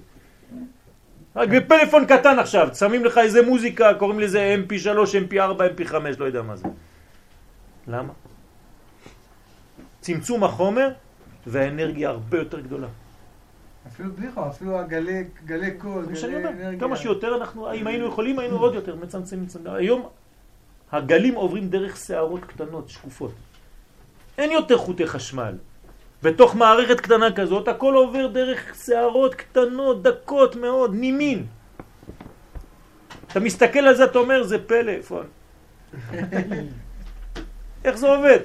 [1.35, 4.87] רק בפלאפון קטן עכשיו, שמים לך איזה מוזיקה, קוראים לזה mp3,
[5.29, 6.67] mp4, mp5, לא יודע מה זה.
[7.87, 8.13] למה?
[10.01, 10.89] צמצום החומר
[11.47, 12.87] והאנרגיה הרבה יותר גדולה.
[13.87, 16.79] אפילו בדיחה, אפילו הגלי, גלי קול, גלי אנרגיה.
[16.79, 19.47] כמה שיותר אנחנו, אם היינו יכולים, היינו עוד יותר מצמצמים.
[19.65, 20.09] היום
[20.91, 23.31] הגלים עוברים דרך שערות קטנות, שקופות.
[24.37, 25.53] אין יותר חוטי חשמל.
[26.23, 31.45] בתוך מערכת קטנה כזאת, הכל עובר דרך שערות קטנות, דקות מאוד, נימין.
[33.27, 35.25] אתה מסתכל על זה, אתה אומר, זה פלאפון.
[37.85, 38.39] איך זה עובד?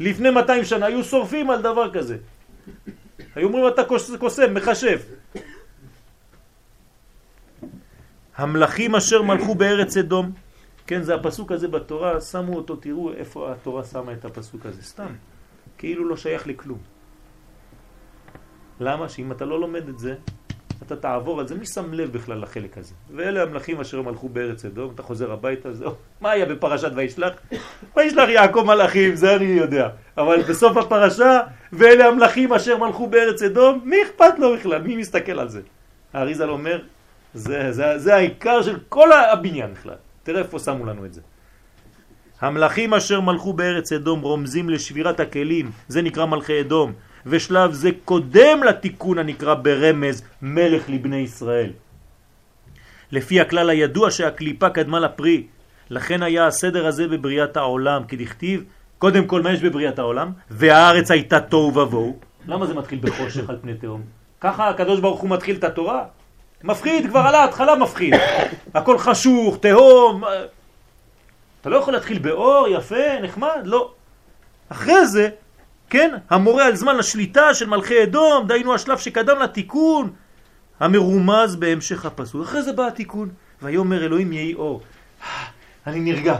[0.00, 2.16] לפני 200 שנה היו שורפים על דבר כזה.
[3.34, 3.82] היו אומרים אתה
[4.18, 5.00] קוסם, מחשב.
[8.36, 10.32] המלאכים אשר מלכו בארץ אדום,
[10.86, 15.12] כן, זה הפסוק הזה בתורה, שמו אותו, תראו איפה התורה שמה את הפסוק הזה, סתם,
[15.78, 16.78] כאילו לא שייך לכלום.
[18.80, 19.08] למה?
[19.08, 20.14] שאם אתה לא לומד את זה,
[20.82, 22.94] אתה תעבור על זה, מי שם לב בכלל לחלק הזה?
[23.16, 25.92] ואלה המלאכים אשר מלכו בארץ אדום, אתה חוזר הביתה, זהו.
[26.20, 27.32] מה היה בפרשת וישלח?
[27.96, 29.88] וישלח יעקב מלאכים, זה אני יודע.
[30.18, 31.40] אבל בסוף הפרשה,
[31.72, 34.82] ואלה המלאכים אשר מלכו בארץ אדום, מי אכפת לו בכלל?
[34.82, 35.60] מי מסתכל על זה?
[36.12, 36.80] האריזל אומר,
[37.34, 39.94] זה, זה, זה העיקר של כל הבניין בכלל.
[40.22, 41.20] תראה איפה שמו לנו את זה.
[42.40, 46.92] המלאכים אשר מלכו בארץ אדום רומזים לשבירת הכלים, זה נקרא מלכי אדום.
[47.26, 51.70] ושלב זה קודם לתיקון הנקרא ברמז מלך לבני ישראל.
[53.12, 55.46] לפי הכלל הידוע שהקליפה קדמה לפרי,
[55.90, 58.64] לכן היה הסדר הזה בבריאת העולם, כדכתיב,
[58.98, 60.32] קודם כל מה יש בבריאת העולם?
[60.50, 62.16] והארץ הייתה תוהו ובוהו.
[62.46, 64.02] למה זה מתחיל בחושך על פני תהום?
[64.40, 66.04] ככה הקדוש ברוך הוא מתחיל את התורה?
[66.64, 68.14] מפחיד, כבר על ההתחלה מפחיד.
[68.74, 70.22] הכל חשוך, תהום.
[71.60, 73.90] אתה לא יכול להתחיל באור, יפה, נחמד, לא.
[74.68, 75.28] אחרי זה
[75.90, 76.14] כן?
[76.30, 80.10] המורה על זמן השליטה של מלכי אדום, דהיינו השלב שקדם לתיקון,
[80.80, 82.42] המרומז בהמשך הפסוק.
[82.42, 83.28] אחרי זה בא התיקון,
[83.62, 84.80] ויאמר אלוהים יהי אור.
[85.86, 86.36] אני נרגע.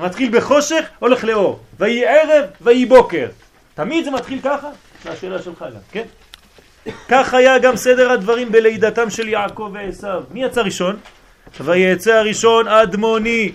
[0.00, 1.60] מתחיל בחושך, הולך לאור.
[1.78, 3.28] ויהי ערב, ויהי בוקר.
[3.74, 4.68] תמיד זה מתחיל ככה?
[5.04, 6.04] זו השאלה שלך גם, כן?
[7.10, 10.22] כך היה גם סדר הדברים בלידתם של יעקב ועשיו.
[10.30, 10.96] מי יצא ראשון?
[11.60, 13.52] ויצא הראשון אדמוני.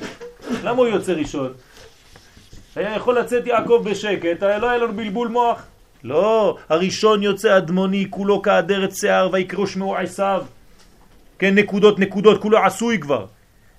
[0.64, 1.54] למה הוא יוצא ראשון?
[2.78, 5.66] היה יכול לצאת יעקב בשקט, לא היה לנו בלבול מוח.
[6.04, 10.46] לא, הראשון יוצא אדמוני, כולו כאדרת שיער, ויקראו שמו עשיו.
[11.40, 13.26] כן, נקודות נקודות, כולו עשוי כבר.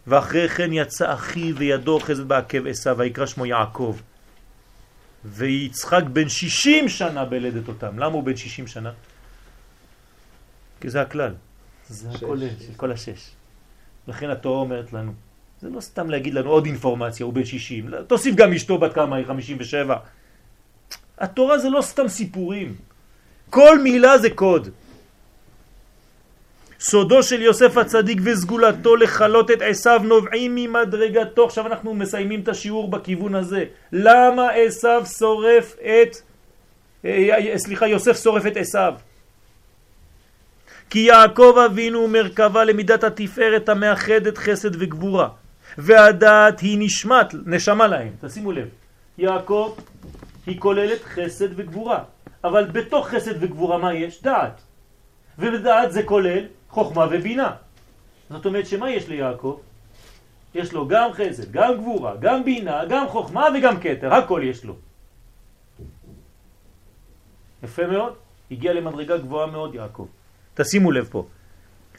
[0.06, 3.96] ואחרי כן יצא אחי וידו חסד בעקב עשיו, ויקרא שמו יעקב.
[5.24, 7.98] ויצחק בן 60 שנה בלדת אותם.
[7.98, 8.92] למה הוא בן 60 שנה?
[10.80, 11.34] כי זה הכלל.
[11.88, 12.38] זה הכל,
[12.76, 13.30] כל השש.
[14.08, 15.12] לכן התורה אומרת לנו,
[15.62, 17.88] זה לא סתם להגיד לנו עוד אינפורמציה, הוא בן 60.
[17.88, 19.96] לא, תוסיף גם אשתו בת כמה, היא 57.
[21.18, 22.74] התורה זה לא סתם סיפורים.
[23.50, 24.68] כל מילה זה קוד.
[26.80, 31.44] סודו של יוסף הצדיק וסגולתו לחלות את עשיו נובעים ממדרגתו.
[31.44, 33.64] עכשיו אנחנו מסיימים את השיעור בכיוון הזה.
[33.92, 36.16] למה עשיו שורף את...
[37.04, 38.94] אה, סליחה, יוסף שורף את עשיו?
[40.90, 45.28] כי יעקב אבינו מרכבה למידת התפארת המאחדת חסד וגבורה.
[45.78, 48.12] והדעת היא נשמת, נשמה להם.
[48.20, 48.68] תשימו לב,
[49.18, 49.76] יעקב
[50.46, 52.04] היא כוללת חסד וגבורה.
[52.44, 54.22] אבל בתוך חסד וגבורה מה יש?
[54.22, 54.60] דעת.
[55.38, 57.52] ובדעת זה כולל חוכמה ובינה.
[58.30, 59.60] זאת אומרת שמה יש ליעקב?
[60.54, 64.76] יש לו גם חסד, גם גבורה, גם בינה, גם חוכמה וגם קטר, הכל יש לו.
[67.62, 68.14] יפה מאוד,
[68.50, 70.06] הגיע למדרגה גבוהה מאוד יעקב.
[70.54, 71.26] תשימו לב פה.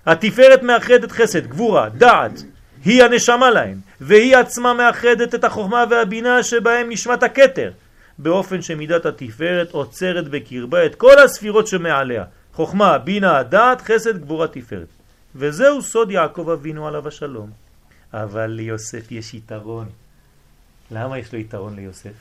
[0.05, 2.43] התפארת מאחדת חסד, גבורה, דעת,
[2.85, 7.71] היא הנשמה להם, והיא עצמה מאחדת את החוכמה והבינה שבהם נשמת הקטר,
[8.17, 14.87] באופן שמידת התפארת עוצרת בקרבה את כל הספירות שמעליה, חוכמה, בינה, דעת, חסד, גבורה, תפארת.
[15.35, 17.49] וזהו סוד יעקב אבינו עליו השלום.
[18.13, 19.89] אבל ליוסף יש יתרון.
[20.91, 22.13] למה יש לו יתרון ליוסף?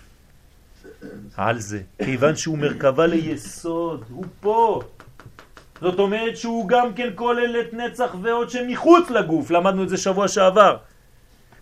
[1.37, 1.81] על זה.
[2.05, 4.83] כיוון שהוא מרכבה ליסוד, הוא פה.
[5.81, 10.29] זאת אומרת שהוא גם כן כולל את נצח ועוד שמחוץ לגוף, למדנו את זה שבוע
[10.29, 10.77] שעבר.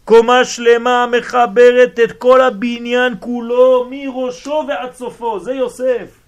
[0.05, 6.21] קומה שלמה מחברת את כל הבניין כולו מראשו ועד סופו, זה יוסף.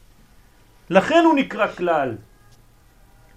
[0.91, 2.15] לכן הוא נקרא כלל.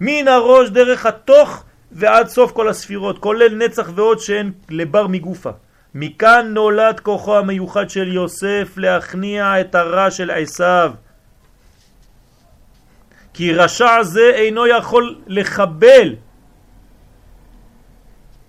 [0.01, 5.49] מן הראש דרך התוך ועד סוף כל הספירות, כולל נצח ועוד שהן לבר מגופה.
[5.95, 10.91] מכאן נולד כוחו המיוחד של יוסף להכניע את הרע של עשיו.
[13.33, 16.15] כי רשע זה אינו יכול לחבל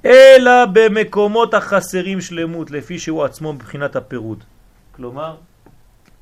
[0.05, 4.45] אלא במקומות החסרים שלמות, לפי שהוא עצמו מבחינת הפירוד.
[4.92, 5.37] כלומר,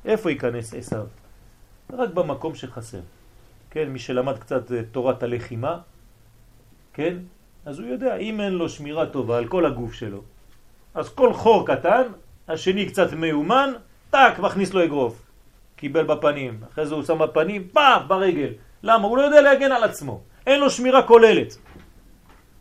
[0.05, 1.05] איפה ייכנס עשיו?
[1.93, 2.99] רק במקום שחסר.
[3.71, 5.79] כן, מי שלמד קצת אה, תורת הלחימה,
[6.93, 7.17] כן,
[7.65, 10.21] אז הוא יודע, אם אין לו שמירה טובה על כל הגוף שלו,
[10.93, 12.03] אז כל חור קטן,
[12.47, 13.73] השני קצת מיומן,
[14.09, 15.30] טק, מכניס לו אגרוף.
[15.81, 18.53] קיבל בפנים, אחרי זה הוא שם בפנים, פאף, ברגל.
[18.83, 19.07] למה?
[19.07, 20.21] הוא לא יודע להגן על עצמו.
[20.47, 21.57] אין לו שמירה כוללת.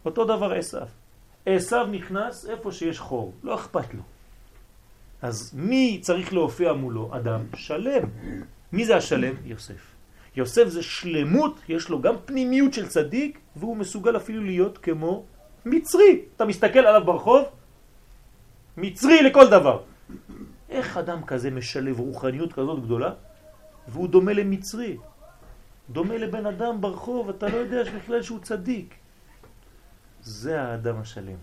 [0.04, 0.86] אותו דבר עשיו.
[1.46, 4.02] עשיו נכנס איפה שיש חור, לא אכפת לו.
[5.22, 7.10] אז מי צריך להופיע מולו?
[7.12, 8.08] אדם שלם.
[8.72, 9.34] מי זה השלם?
[9.44, 9.82] יוסף.
[10.36, 15.24] יוסף זה שלמות, יש לו גם פנימיות של צדיק, והוא מסוגל אפילו להיות כמו
[15.66, 16.20] מצרי.
[16.36, 17.44] אתה מסתכל עליו ברחוב,
[18.76, 19.80] מצרי לכל דבר.
[20.70, 23.12] איך אדם כזה משלב רוחניות כזאת גדולה,
[23.88, 24.96] והוא דומה למצרי?
[25.90, 28.94] דומה לבן אדם ברחוב, אתה לא יודע בכלל שהוא צדיק.
[30.22, 31.36] זה האדם השלם.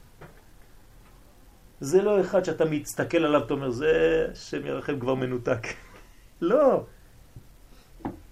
[1.80, 3.92] זה לא אחד שאתה מסתכל עליו, אתה אומר, זה
[4.34, 5.68] שם ירחם כבר מנותק.
[6.42, 6.84] לא.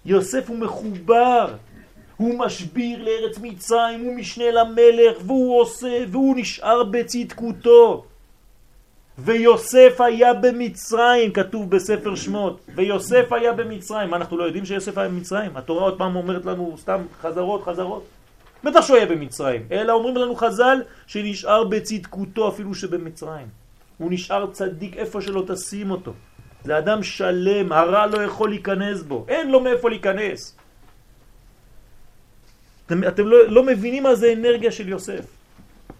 [0.04, 1.56] יוסף הוא מחובר,
[2.16, 8.06] הוא משביר לארץ מצרים, הוא משנה למלך, והוא עושה, והוא נשאר בצדקותו.
[9.18, 14.10] ויוסף היה במצרים, כתוב בספר שמות, ויוסף היה במצרים.
[14.10, 15.56] מה, אנחנו לא יודעים שיוסף היה במצרים?
[15.56, 18.04] התורה עוד פעם אומרת לנו סתם חזרות, חזרות.
[18.64, 23.46] בטח שהוא היה במצרים, אלא אומרים לנו חז"ל שנשאר בצדקותו אפילו שבמצרים.
[23.98, 26.12] הוא נשאר צדיק איפה שלא תשים אותו.
[26.64, 30.56] זה אדם שלם, הרע לא יכול להיכנס בו, אין לו מאיפה להיכנס.
[32.86, 35.26] אתם, אתם לא, לא מבינים מה זה אנרגיה של יוסף.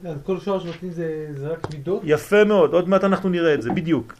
[0.04, 2.02] אז כל שורש נותנים זה, זה רק מידות?
[2.04, 4.14] יפה מאוד, עוד מעט אנחנו נראה את זה, בדיוק.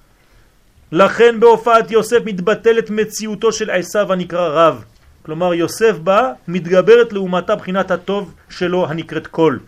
[0.92, 4.84] לכן בהופעת יוסף מתבטלת מציאותו של עשיו הנקרא רב.
[5.22, 9.60] כלומר יוסף בא, מתגברת לעומתה בחינת הטוב שלו הנקראת קול.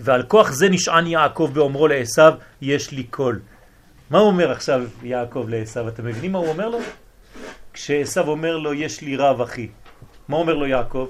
[0.00, 3.40] ועל כוח זה נשען יעקב באומרו לעשיו, יש לי קול.
[4.10, 5.88] מה הוא אומר עכשיו יעקב לעשיו?
[5.88, 6.78] אתם מבינים מה הוא אומר לו?
[7.72, 9.68] כשעשיו אומר לו, יש לי רב אחי.
[10.28, 11.08] מה אומר לו יעקב?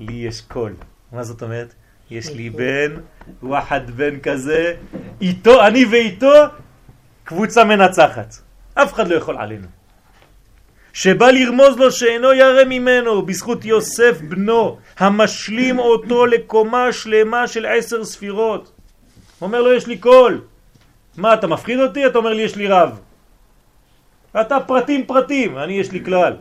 [0.00, 0.74] לי יש קול.
[1.12, 1.74] מה זאת אומרת?
[2.10, 2.94] יש לי בן,
[3.42, 4.74] וואחד בן כזה,
[5.20, 6.32] איתו, אני ואיתו,
[7.24, 8.34] קבוצה מנצחת.
[8.74, 9.66] אף אחד לא יכול עלינו.
[10.92, 18.04] שבא לרמוז לו שאינו ירא ממנו בזכות יוסף בנו, המשלים אותו לקומה שלמה של עשר
[18.04, 18.72] ספירות.
[19.40, 20.40] אומר לו, יש לי קול.
[21.16, 22.06] מה, אתה מפחיד אותי?
[22.06, 23.00] אתה אומר לי, יש לי רב.
[24.40, 26.36] אתה פרטים פרטים, אני יש לי כלל.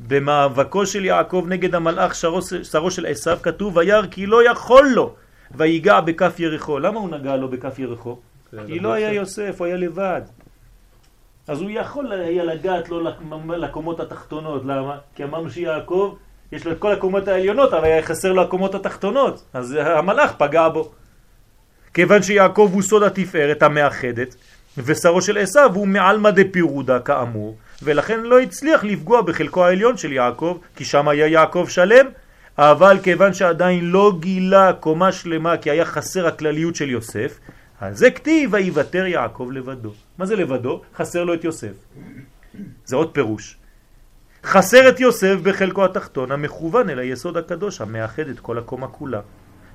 [0.00, 5.14] במאבקו של יעקב נגד המלאך שרו, שרו של עשיו כתוב וירא כי לא יכול לו
[5.54, 6.78] ויגע בכף ירחו.
[6.78, 8.18] למה הוא נגע לו בכף ירחו?
[8.66, 10.22] כי לא היה יוסף, הוא היה לבד.
[11.48, 13.00] אז הוא יכול היה לגעת לו
[13.56, 14.62] לקומות התחתונות.
[14.64, 14.98] למה?
[15.14, 16.16] כי אמרנו שיעקב
[16.52, 19.44] יש לו את כל הקומות העליונות, אבל היה חסר לו הקומות התחתונות.
[19.52, 20.90] אז המלאך פגע בו.
[21.94, 24.34] כיוון שיעקב הוא סוד התפארת המאחדת,
[24.78, 30.58] ושרו של עשיו הוא מעלמא דפירודה כאמור, ולכן לא הצליח לפגוע בחלקו העליון של יעקב,
[30.76, 32.06] כי שם היה יעקב שלם,
[32.58, 37.38] אבל כיוון שעדיין לא גילה קומה שלמה כי היה חסר הכלליות של יוסף,
[37.80, 39.92] אז זה כתיב ויוותר יעקב לבדו.
[40.18, 40.82] מה זה לבדו?
[40.96, 41.72] חסר לו את יוסף.
[42.84, 43.56] זה עוד פירוש.
[44.44, 49.20] חסר את יוסף בחלקו התחתון המכוון אל היסוד הקדוש המאחד את כל הקומה כולה.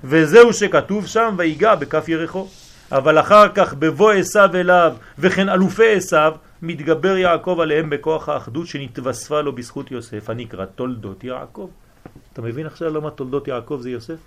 [0.04, 2.48] וזהו שכתוב שם ויגע בכף ירחו.
[2.92, 9.40] אבל אחר כך בבוא עשיו אליו וכן אלופי עשיו מתגבר יעקב עליהם בכוח האחדות שנתווספה
[9.40, 11.68] לו בזכות יוסף הנקרא תולדות יעקב.
[12.32, 14.18] אתה מבין עכשיו למה תולדות יעקב זה יוסף?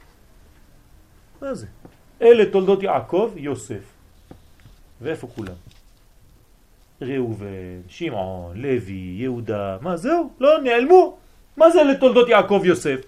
[1.41, 1.65] מה זה?
[2.21, 3.83] אלה תולדות יעקב, יוסף.
[5.01, 5.53] ואיפה כולם?
[7.01, 10.29] ראובן, שמעון, לוי, יהודה, מה זהו?
[10.39, 11.17] לא, נעלמו.
[11.57, 12.99] מה זה לתולדות יעקב יוסף?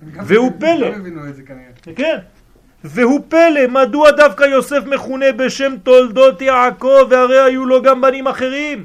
[0.00, 0.90] והוא פלא.
[0.90, 1.70] גם הבינו את זה כנראה.
[1.96, 2.18] כן.
[2.84, 8.82] והוא פלא, מדוע דווקא יוסף מכונה בשם תולדות יעקב והרי היו לו גם בנים אחרים?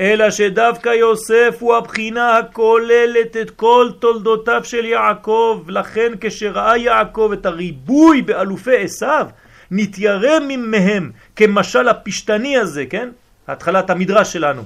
[0.00, 7.46] אלא שדווקא יוסף הוא הבחינה הכוללת את כל תולדותיו של יעקב, לכן כשראה יעקב את
[7.46, 9.26] הריבוי באלופי עשיו,
[9.70, 13.08] נתיירא מהם כמשל הפשטני הזה, כן?
[13.48, 14.62] התחלת המדרש שלנו.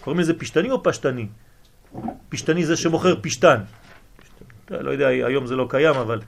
[0.00, 1.26] קוראים לזה פשטני או פשטני?
[2.28, 3.58] פשטני זה שמוכר פשטן.
[4.70, 6.20] לא יודע, היום זה לא קיים, אבל...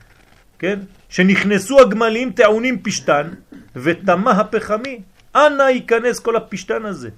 [0.59, 0.78] כן?
[1.09, 3.28] שנכנסו הגמלים טעונים פשטן
[3.76, 5.03] ותמה הפחמי.
[5.34, 7.11] אנא ייכנס כל הפשטן הזה.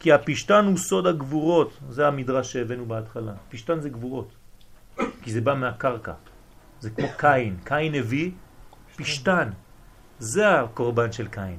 [0.00, 3.32] כי הפשטן הוא סוד הגבורות, זה המדרש שהבאנו בהתחלה.
[3.48, 4.28] פשטן זה גבורות,
[5.22, 6.12] כי זה בא מהקרקע.
[6.80, 8.30] זה כמו קין, קין הביא
[8.96, 9.48] פשטן.
[10.18, 11.58] זה הקורבן של קין.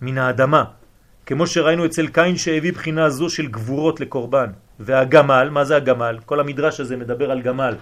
[0.00, 0.64] מן האדמה.
[1.26, 4.50] כמו שראינו אצל קין שהביא בחינה זו של גבורות לקורבן.
[4.84, 6.18] והגמל, מה זה הגמל?
[6.26, 7.74] כל המדרש הזה מדבר על גמל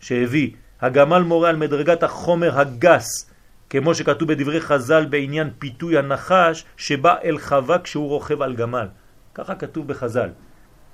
[0.00, 0.50] שהביא.
[0.80, 3.30] הגמל מורה על מדרגת החומר הגס,
[3.70, 8.88] כמו שכתוב בדברי חז"ל בעניין פיתוי הנחש שבא אל חווה כשהוא רוכב על גמל.
[9.34, 10.28] ככה כתוב בחז"ל.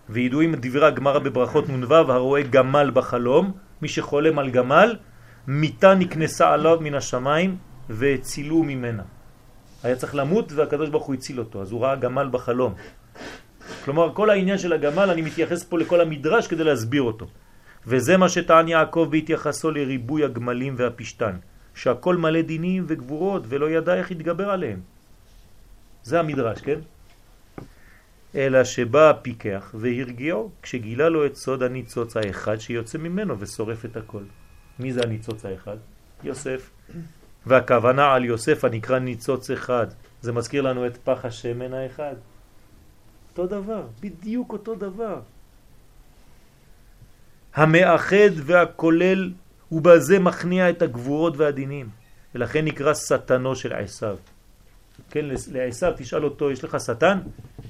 [0.08, 3.52] וידועים דברי הגמרא בברכות נ"ו הרואה גמל בחלום,
[3.82, 4.96] מי שחולם על גמל,
[5.46, 7.56] מיטה נקנסה עליו מן השמיים
[7.88, 9.02] והצילו ממנה.
[9.82, 12.74] היה צריך למות והקדוש ברוך הוא הציל אותו, אז הוא ראה גמל בחלום.
[13.84, 17.26] כלומר, כל העניין של הגמל, אני מתייחס פה לכל המדרש כדי להסביר אותו.
[17.86, 21.36] וזה מה שטען יעקב בהתייחסו לריבוי הגמלים והפשטן,
[21.74, 24.80] שהכל מלא דינים וגבורות ולא ידע איך יתגבר עליהם.
[26.02, 26.78] זה המדרש, כן?
[28.34, 34.22] אלא שבא הפיקח והרגיעו כשגילה לו את סוד הניצוץ האחד שיוצא ממנו ושורף את הכל.
[34.78, 35.76] מי זה הניצוץ האחד?
[36.24, 36.70] יוסף.
[37.46, 39.86] והכוונה על יוסף הנקרא ניצוץ אחד.
[40.20, 42.14] זה מזכיר לנו את פח השמן האחד.
[43.32, 45.20] אותו דבר, בדיוק אותו דבר.
[47.54, 49.32] המאחד והכולל
[49.72, 51.88] ובזה מכניע את הגבורות והדינים
[52.34, 54.16] ולכן נקרא שטנו של עשיו.
[55.10, 57.18] כן, לעשיו תשאל אותו, יש לך שטן?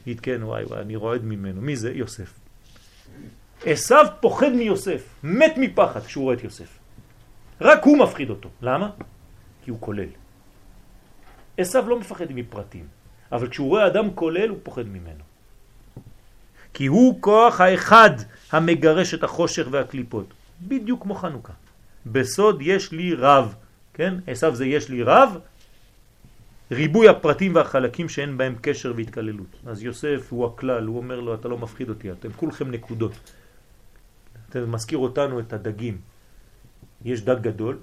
[0.03, 1.61] יגיד כן, וואי וואי, אני רועד ממנו.
[1.61, 1.93] מי זה?
[1.93, 2.33] יוסף.
[3.65, 6.79] עשיו פוחד מיוסף, מת מפחד כשהוא רואה את יוסף.
[7.61, 8.49] רק הוא מפחיד אותו.
[8.63, 8.91] למה?
[9.65, 10.09] כי הוא כולל.
[11.57, 12.87] עשיו לא מפחד מפרטים,
[13.33, 15.32] אבל כשהוא רואה אדם כולל הוא פוחד ממנו.
[16.75, 18.11] כי הוא כוח האחד
[18.53, 20.27] המגרש את החושך והקליפות.
[20.63, 21.53] בדיוק כמו חנוכה.
[22.07, 23.55] בסוד יש לי רב,
[23.95, 24.15] כן?
[24.27, 25.39] עשיו זה יש לי רב,
[26.71, 29.47] ריבוי הפרטים והחלקים שאין בהם קשר והתקללות.
[29.67, 33.13] אז יוסף הוא הכלל, הוא אומר לו, אתה לא מפחיד אותי, אתם כולכם נקודות.
[34.49, 35.99] אתה מזכיר אותנו את הדגים.
[37.05, 37.79] יש דג גדול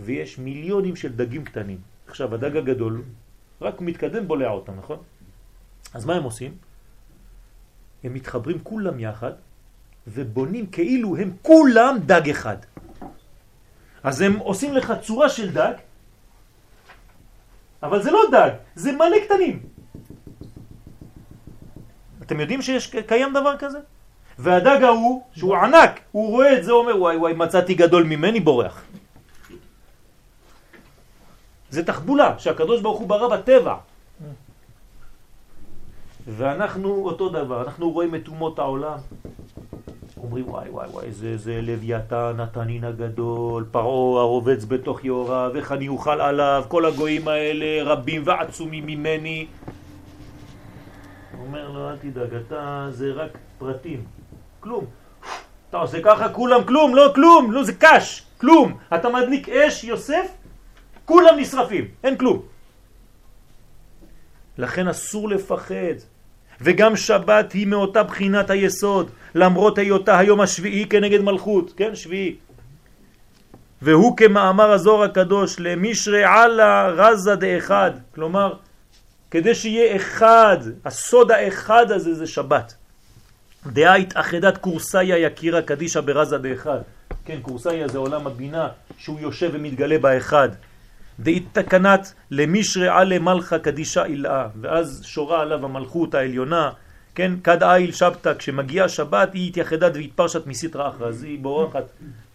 [0.00, 1.78] ויש מיליונים של דגים קטנים.
[2.06, 3.02] עכשיו, הדג הגדול
[3.60, 4.98] רק מתקדם בולע אותם, נכון?
[5.94, 6.52] אז מה הם עושים?
[8.04, 9.32] הם מתחברים כולם יחד
[10.06, 12.56] ובונים כאילו הם כולם דג אחד.
[14.02, 15.72] אז הם עושים לך צורה של דג,
[17.82, 19.62] אבל זה לא דג, זה מלא קטנים.
[22.22, 23.78] אתם יודעים שיש קיים דבר כזה?
[24.38, 28.84] והדג ההוא, שהוא ענק, הוא רואה את זה, אומר וואי וואי מצאתי גדול ממני בורח.
[31.70, 33.76] זה תחבולה שהקדוש ברוך הוא ברא בטבע.
[36.26, 38.98] ואנחנו אותו דבר, אנחנו רואים את אומות העולם,
[40.16, 45.88] אומרים וואי וואי וואי זה, זה לוויתן התנין הגדול, פרעה הרובץ בתוך יורה, ואיך אני
[45.88, 49.46] אוכל עליו, כל הגויים האלה רבים ועצומים ממני.
[51.32, 54.04] הוא אומר לו אל תדאג, אתה זה רק פרטים,
[54.60, 54.84] כלום.
[55.70, 58.76] אתה עושה ככה כולם כלום, לא כלום, לא זה קש, כלום.
[58.94, 60.32] אתה מדליק אש יוסף,
[61.04, 62.42] כולם נשרפים, אין כלום.
[64.58, 66.13] לכן אסור לפחד.
[66.60, 72.36] וגם שבת היא מאותה בחינת היסוד, למרות היותה היום השביעי כנגד מלכות, כן, שביעי.
[73.82, 78.54] והוא כמאמר הזוהר הקדוש, למישרי עלה רזה דאחד, כלומר,
[79.30, 82.74] כדי שיהיה אחד, הסוד האחד הזה זה שבת.
[83.66, 86.78] דעה התאחדת קורסאיה יקירה קדישה ברזה דאחד.
[87.24, 90.48] כן, קורסאיה זה עולם הבינה שהוא יושב ומתגלה באחד.
[91.20, 96.70] דאית תקנת למישרי עלה מלכה קדישה אילאה, ואז שורה עליו המלכות העליונה,
[97.14, 101.84] כן, כד איל שבתא, כשמגיעה שבת היא התייחדת והתפרשת מסיטרא אחרא, אז היא בורחת,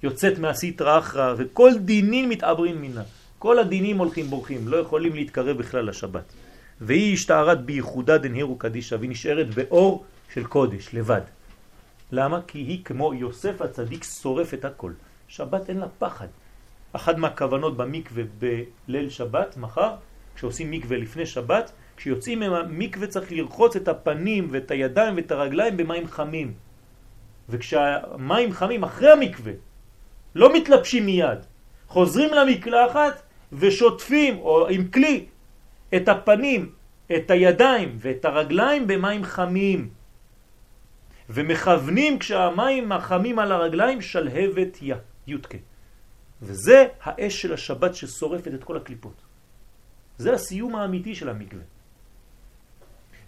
[0.03, 3.03] יוצאת מהסיטרא אחרא, וכל דינים מתעברים מינה.
[3.39, 6.33] כל הדינים הולכים בורחים, לא יכולים להתקרב בכלל לשבת.
[6.81, 11.21] והיא השתערת בייחודה דנהירו קדישה, והיא נשארת באור של קודש, לבד.
[12.11, 12.39] למה?
[12.47, 14.91] כי היא כמו יוסף הצדיק שורף את הכל.
[15.27, 16.27] שבת אין לה פחד.
[16.93, 19.95] אחת מהכוונות במקווה בליל שבת, מחר,
[20.35, 26.07] כשעושים מקווה לפני שבת, כשיוצאים מהמקווה צריך לרחוץ את הפנים ואת הידיים ואת הרגליים במים
[26.07, 26.53] חמים.
[27.49, 29.53] וכשהמים חמים אחרי המקווה,
[30.35, 31.39] לא מתלבשים מיד,
[31.87, 33.21] חוזרים למקלחת
[33.51, 35.25] ושוטפים, או עם כלי,
[35.95, 36.71] את הפנים,
[37.15, 39.89] את הידיים ואת הרגליים במים חמים.
[41.29, 44.77] ומכוונים כשהמים החמים על הרגליים שלהבת
[45.27, 45.57] יודקה.
[46.41, 49.21] וזה האש של השבת ששורפת את כל הקליפות.
[50.17, 51.63] זה הסיום האמיתי של המקווה.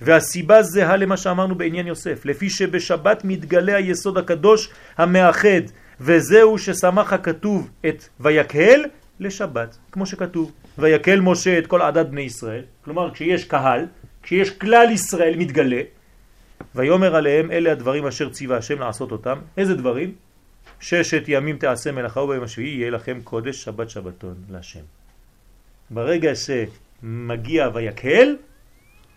[0.02, 5.62] והסיבה זהה למה שאמרנו בעניין יוסף, לפי שבשבת מתגלה היסוד הקדוש המאחד,
[6.02, 8.86] וזהו ששמח הכתוב את ויקהל
[9.20, 13.86] לשבת, כמו שכתוב, ויקהל משה את כל עדת בני ישראל, כלומר כשיש קהל,
[14.24, 15.82] כשיש כלל ישראל מתגלה,
[16.76, 20.14] ויומר עליהם אלה הדברים אשר ציווה השם לעשות אותם, איזה דברים?
[20.80, 24.84] ששת ימים תעשה מלאכה וביום השביעי יהיה לכם קודש שבת שבתון להשם.
[25.90, 28.36] ברגע שמגיע ויקהל,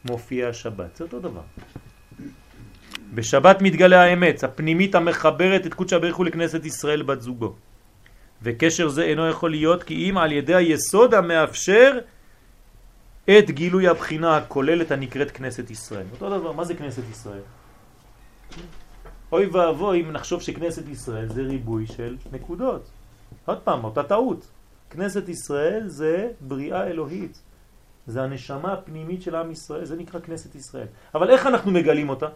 [0.04, 0.96] מופיע שבת.
[0.96, 1.42] זה אותו דבר.
[3.14, 7.54] בשבת מתגלה האמת, הפנימית המחברת את קודשא בריך הוא לכנסת ישראל בת זוגו.
[8.42, 11.98] וקשר זה אינו יכול להיות כי אם על ידי היסוד המאפשר
[13.24, 16.06] את גילוי הבחינה הכוללת הנקראת כנסת ישראל.
[16.12, 17.40] אותו דבר, מה זה כנסת ישראל?
[19.34, 22.82] אוי ואבוי אם נחשוב שכנסת ישראל זה ריבוי של נקודות.
[23.44, 24.46] עוד פעם, אותה טעות.
[24.90, 27.42] כנסת ישראל זה בריאה אלוהית.
[28.06, 30.86] זה הנשמה הפנימית של עם ישראל, זה נקרא כנסת ישראל.
[31.14, 32.26] אבל איך אנחנו מגלים אותה?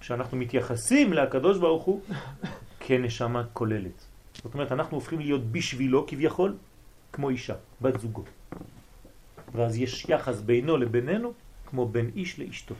[0.00, 2.00] כשאנחנו מתייחסים לקדוש ברוך הוא
[2.86, 4.04] כנשמה כוללת.
[4.42, 6.56] זאת אומרת, אנחנו הופכים להיות בשבילו כביכול
[7.12, 8.24] כמו אישה, בת זוגו.
[9.52, 11.32] ואז יש יחס בינו לבינינו
[11.66, 12.74] כמו בין איש לאשתו.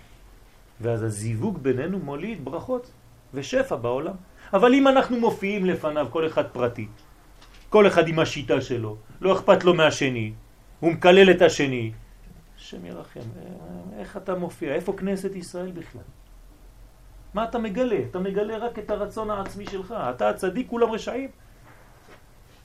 [0.80, 2.90] ואז הזיווג בינינו מוליד ברכות
[3.34, 4.14] ושפע בעולם.
[4.52, 6.86] אבל אם אנחנו מופיעים לפניו כל אחד פרטי,
[7.68, 10.32] כל אחד עם השיטה שלו, לא אכפת לו מהשני,
[10.80, 11.92] הוא מקלל את השני,
[12.58, 13.20] השם ירחם,
[13.98, 14.74] איך אתה מופיע?
[14.74, 16.02] איפה כנסת ישראל בכלל?
[17.34, 17.98] מה אתה מגלה?
[18.10, 19.94] אתה מגלה רק את הרצון העצמי שלך.
[20.10, 21.28] אתה הצדיק, כולם רשעים.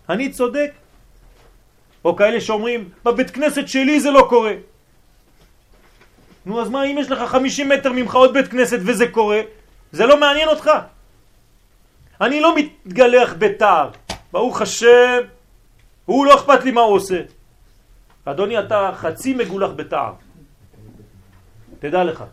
[0.10, 0.72] אני צודק.
[2.06, 4.54] או כאלה שאומרים, בבית כנסת שלי זה לא קורה.
[6.46, 9.42] נו, אז מה אם יש לך 50 מטר ממך עוד בית כנסת וזה קורה?
[9.92, 10.72] זה לא מעניין אותך.
[12.22, 13.90] אני לא מתגלח בתער.
[14.32, 15.18] ברוך השם,
[16.06, 17.22] הוא לא אכפת לי מה הוא עושה.
[18.26, 20.14] אדוני, אתה חצי מגולח בתער.
[21.80, 22.24] תדע לך.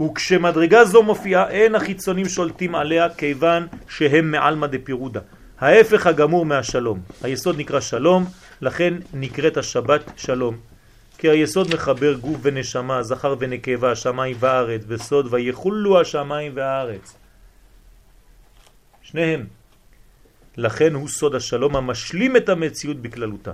[0.00, 5.20] וכשמדרגה זו מופיעה, אין החיצונים שולטים עליה כיוון שהם מעלמא דפירודה.
[5.60, 6.98] ההפך הגמור מהשלום.
[7.22, 8.24] היסוד נקרא שלום,
[8.60, 10.73] לכן נקראת השבת שלום.
[11.18, 17.16] כי היסוד מחבר גוף ונשמה, זכר ונקבה, השמיים והארץ, בסוד ויחולו השמיים והארץ.
[19.02, 19.46] שניהם.
[20.56, 23.52] לכן הוא סוד השלום המשלים את המציאות בכללותה.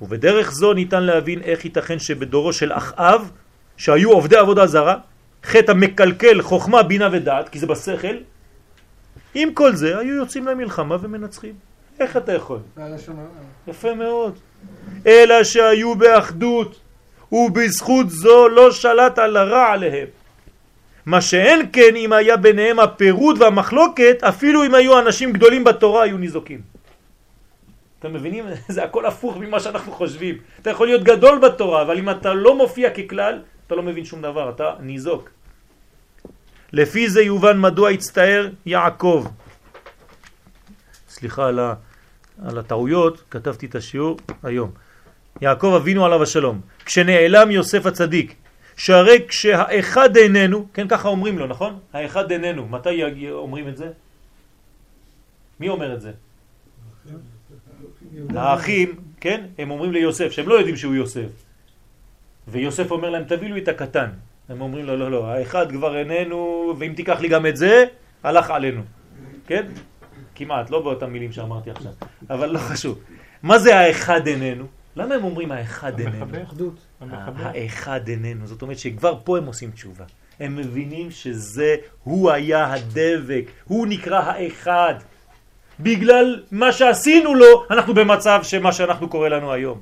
[0.00, 3.30] ובדרך זו ניתן להבין איך ייתכן שבדורו של אחאב,
[3.76, 4.96] שהיו עובדי עבודה זרה,
[5.44, 8.16] חטא המקלקל חוכמה, בינה ודעת, כי זה בשכל,
[9.34, 11.54] עם כל זה היו יוצאים למלחמה ומנצחים.
[12.00, 12.58] איך אתה יכול?
[13.68, 14.38] יפה מאוד.
[15.06, 16.80] אלא שהיו באחדות,
[17.32, 20.06] ובזכות זו לא שלט על הרע עליהם.
[21.06, 26.18] מה שאין כן אם היה ביניהם הפירוד והמחלוקת, אפילו אם היו אנשים גדולים בתורה היו
[26.18, 26.60] ניזוקים.
[27.98, 28.44] אתם מבינים?
[28.74, 30.38] זה הכל הפוך ממה שאנחנו חושבים.
[30.62, 34.22] אתה יכול להיות גדול בתורה, אבל אם אתה לא מופיע ככלל, אתה לא מבין שום
[34.22, 35.30] דבר, אתה ניזוק.
[36.72, 39.26] לפי זה יובן מדוע הצטער יעקב.
[41.08, 41.74] סליחה על, ה,
[42.44, 44.70] על הטעויות, כתבתי את השיעור היום.
[45.40, 46.60] יעקב אבינו עליו השלום.
[46.84, 48.34] כשנעלם יוסף הצדיק,
[48.76, 51.78] שהרי כשהאחד איננו, כן ככה אומרים לו, נכון?
[51.92, 52.68] האחד איננו.
[52.68, 53.88] מתי אומרים את זה?
[55.60, 56.12] מי אומר את זה?
[58.34, 59.44] האחים, כן?
[59.58, 61.30] הם אומרים ליוסף, שהם לא יודעים שהוא יוסף.
[62.48, 64.10] ויוסף אומר להם, תביאו לי את הקטן.
[64.48, 67.84] הם אומרים לו, לא, לא, האחד כבר איננו, ואם תיקח לי גם את זה,
[68.22, 68.82] הלך עלינו.
[69.46, 69.66] כן?
[70.40, 71.92] כמעט, לא באותם מילים שאמרתי עכשיו,
[72.30, 72.98] אבל לא חשוב.
[73.42, 74.64] מה זה האחד איננו?
[74.96, 76.26] למה הם אומרים האחד איננו?
[77.36, 78.46] האחד איננו.
[78.46, 80.04] זאת אומרת שכבר פה הם עושים תשובה.
[80.40, 84.94] הם מבינים שזה, הוא היה הדבק, הוא נקרא האחד.
[85.80, 89.80] בגלל מה שעשינו לו, אנחנו במצב שמה שאנחנו קורא לנו היום.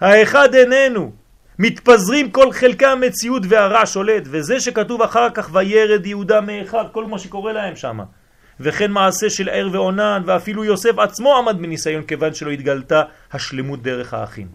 [0.00, 1.12] האחד איננו,
[1.58, 7.18] מתפזרים כל חלקי המציאות והרע שולט, וזה שכתוב אחר כך וירד יהודה מאחיו, כל מה
[7.18, 8.00] שקורה להם שם.
[8.60, 13.02] וכן מעשה של ער ועונן, ואפילו יוסף עצמו עמד בניסיון כיוון שלא התגלתה
[13.32, 14.46] השלמות דרך האחים.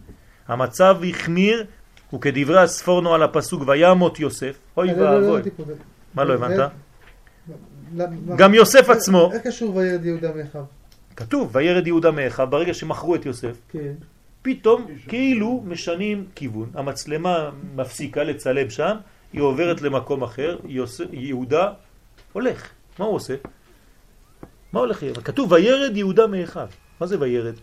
[0.48, 1.66] המצב החמיר,
[2.14, 5.42] וכדברי הספורנו על הפסוק וימות יוסף, אוי לא, לא, לא, ואבוי.
[5.60, 5.74] לא, זה-
[6.14, 6.72] מה לא הבנת?
[7.96, 10.64] למה- גם יוסף עצמו, איך קשור וירד יהודה מאחיו?
[11.16, 13.94] כתוב וירד יהודה מאחיו, ברגע שמכרו את יוסף, כן.
[14.42, 16.70] פתאום כאילו משנים כיוון.
[16.74, 18.96] המצלמה מפסיקה לצלם שם,
[19.34, 20.58] היא עוברת למקום אחר.
[21.12, 21.70] יהודה
[22.34, 22.70] הולך.
[23.00, 23.34] מה הוא עושה?
[24.74, 25.04] מה הולך?
[25.24, 26.68] כתוב וירד יהודה מאחיו.
[27.00, 27.54] מה זה וירד?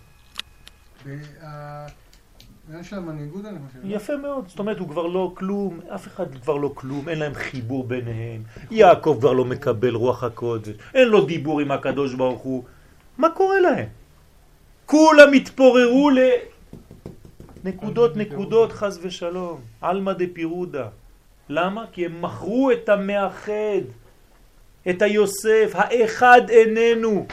[2.68, 3.78] העניין של המנהיגות אני חושב.
[3.84, 7.34] יפה מאוד, זאת אומרת הוא כבר לא כלום, אף אחד כבר לא כלום, אין להם
[7.34, 12.64] חיבור ביניהם, יעקב כבר לא מקבל רוח הקודש, אין לו דיבור עם הקדוש ברוך הוא,
[13.18, 13.88] מה קורה להם?
[14.86, 16.11] כולם התפוררו
[17.64, 20.88] לנקודות נקודות חס ושלום, עלמא דפירודה.
[21.48, 21.84] למה?
[21.92, 23.84] כי הם מכרו את המאחד,
[24.91, 27.26] את היוסף, האחד איננו.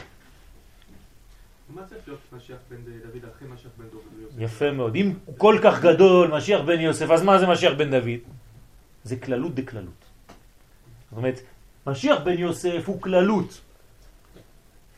[4.38, 4.94] יפה מאוד.
[4.94, 8.20] אם הוא כל כך גדול, משיח בן יוסף, אז מה זה משיח בן דוד?
[9.04, 10.04] זה כללות דקללות.
[11.10, 11.40] זאת אומרת,
[11.86, 13.60] משיח בן יוסף הוא כללות.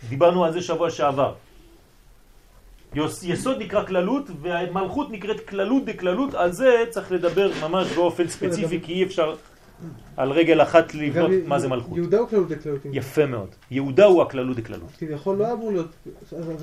[0.09, 1.35] דיברנו על זה שבוע שעבר.
[3.23, 8.93] יסוד נקרא כללות והמלכות נקראת כללות דקללות, על זה צריך לדבר ממש באופן ספציפי כי
[8.93, 9.37] אי אפשר
[10.17, 11.97] על רגל אחת לבנות מה זה מלכות.
[11.97, 12.81] יהודה הוא כללות דקללות.
[12.93, 13.49] יפה מאוד.
[13.71, 14.91] יהודה הוא הכללות דקללות.
[14.99, 15.93] כביכול לא אמור להיות...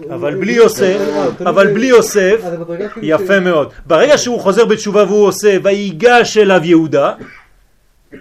[0.09, 0.99] אבל בלי יוסף,
[1.39, 2.41] אבל בלי יוסף,
[2.93, 3.73] כאילו יפה מאוד.
[3.85, 7.13] ברגע שהוא חוזר בתשובה והוא עושה ויגש אליו יהודה,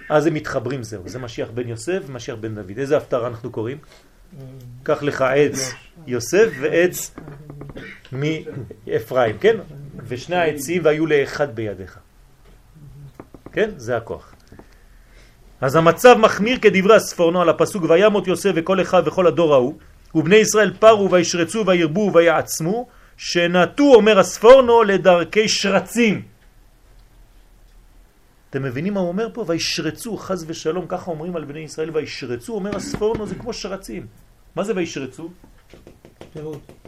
[0.09, 1.01] אז הם מתחברים זהו.
[1.05, 2.77] זה משיח בן יוסף ומשיח בן דוד.
[2.77, 3.77] איזה הפטרה אנחנו קוראים?
[4.83, 5.73] קח לך עץ
[6.07, 7.15] יוסף ועץ
[8.11, 9.55] מאפרים, כן?
[10.07, 11.99] ושני העצים והיו לאחד בידיך.
[13.51, 13.69] כן?
[13.77, 14.34] זה הכוח.
[15.61, 19.73] אז המצב מחמיר כדברי הספורנו על הפסוק וימות יוסף וכל אחד וכל הדור ההוא
[20.15, 22.87] ובני ישראל פרו וישרצו וירבו ויעצמו
[23.17, 26.21] שנטו אומר הספורנו לדרכי שרצים
[28.49, 29.45] אתם מבינים מה הוא אומר פה?
[29.47, 34.07] וישרצו חז ושלום ככה אומרים על בני ישראל וישרצו אומר הספורנו זה כמו שרצים
[34.55, 35.29] מה זה וישרצו?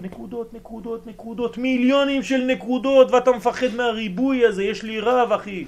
[0.01, 5.65] נקודות, נקודות, נקודות, מיליונים של נקודות, ואתה מפחד מהריבוי הזה, יש לי רב, אחי.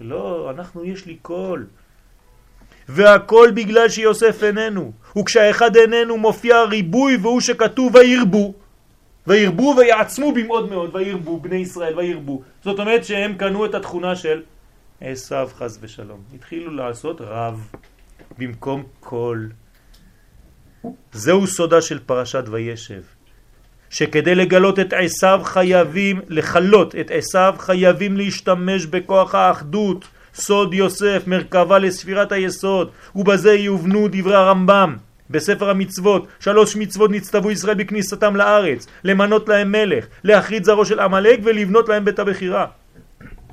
[0.00, 1.66] לא, אנחנו יש לי קול.
[2.88, 4.92] והכל בגלל שיוסף איננו.
[5.18, 8.54] וכשהאחד איננו מופיע ריבוי והוא שכתוב וירבו.
[9.26, 12.42] וירבו ויעצמו במאוד מאוד, וירבו בני ישראל וירבו.
[12.64, 14.42] זאת אומרת שהם קנו את התכונה של
[15.00, 16.20] עשיו חס ושלום.
[16.34, 17.72] התחילו לעשות רב
[18.38, 19.50] במקום קול.
[21.12, 23.02] זהו סודה של פרשת וישב.
[23.90, 31.78] שכדי לגלות את עשיו חייבים, לחלות את עשיו חייבים להשתמש בכוח האחדות, סוד יוסף, מרכבה
[31.78, 34.96] לספירת היסוד, ובזה יובנו דברי הרמב"ם.
[35.30, 41.40] בספר המצוות, שלוש מצוות נצטוו ישראל בכניסתם לארץ, למנות להם מלך, להחריד זרעו של עמלק
[41.44, 42.66] ולבנות להם בית הבחירה.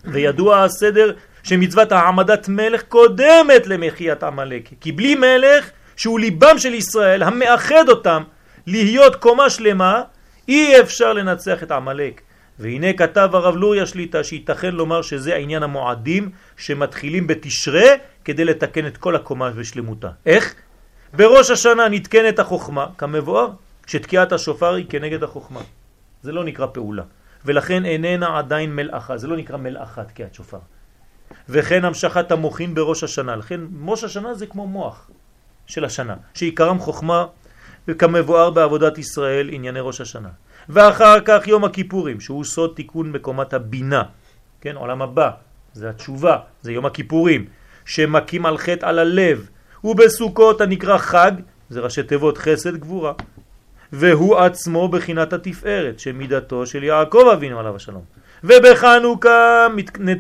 [0.06, 1.14] וידוע הסדר
[1.44, 8.24] שמצוות העמדת מלך קודמת למחיית עמלק, כי בלי מלך שהוא ליבם של ישראל המאחד אותם
[8.68, 10.02] להיות קומה שלמה
[10.48, 12.22] אי אפשר לנצח את עמלק.
[12.60, 17.90] והנה כתב הרב לוריה שליטה שייתכן לומר שזה עניין המועדים שמתחילים בתשרה
[18.26, 20.10] כדי לתקן את כל הקומה ושלמותה.
[20.26, 20.56] איך?
[21.14, 23.50] בראש השנה נתקנת החוכמה, כמבואר,
[23.88, 25.62] שתקיעת השופר היא כנגד החוכמה.
[26.22, 27.04] זה לא נקרא פעולה.
[27.46, 30.60] ולכן איננה עדיין מלאכה, זה לא נקרא מלאכה תקיעת שופר.
[31.50, 33.36] וכן המשכת המוחין בראש השנה.
[33.36, 35.10] לכן ראש השנה זה כמו מוח
[35.68, 37.26] של השנה, שעיקרם חוכמה
[37.88, 40.30] וכמבואר בעבודת ישראל ענייני ראש השנה.
[40.70, 44.04] ואחר כך יום הכיפורים, שהוא סוד תיקון מקומת הבינה,
[44.62, 45.30] כן, עולם הבא,
[45.74, 47.46] זה התשובה, זה יום הכיפורים,
[47.86, 49.50] שמקים על חטא על הלב,
[49.84, 51.32] ובסוכות הנקרא חג,
[51.70, 53.14] זה ראשי תיבות חסד גבורה,
[53.94, 58.04] והוא עצמו בחינת התפארת, שמידתו של יעקב אבינו עליו השלום.
[58.44, 59.68] ובחנוכה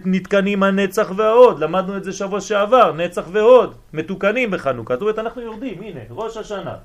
[0.05, 5.41] נתקנים הנצח וההוד, למדנו את זה שבוע שעבר, נצח והוד, מתוקנים בחנוכה, זאת אומרת אנחנו
[5.41, 6.75] יורדים, הנה, ראש השנה,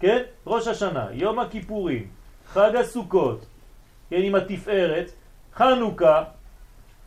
[0.00, 0.22] כן?
[0.46, 2.06] ראש השנה, יום הכיפורים,
[2.52, 3.46] חג הסוכות,
[4.10, 5.10] כן, עם התפארת,
[5.54, 6.22] חנוכה,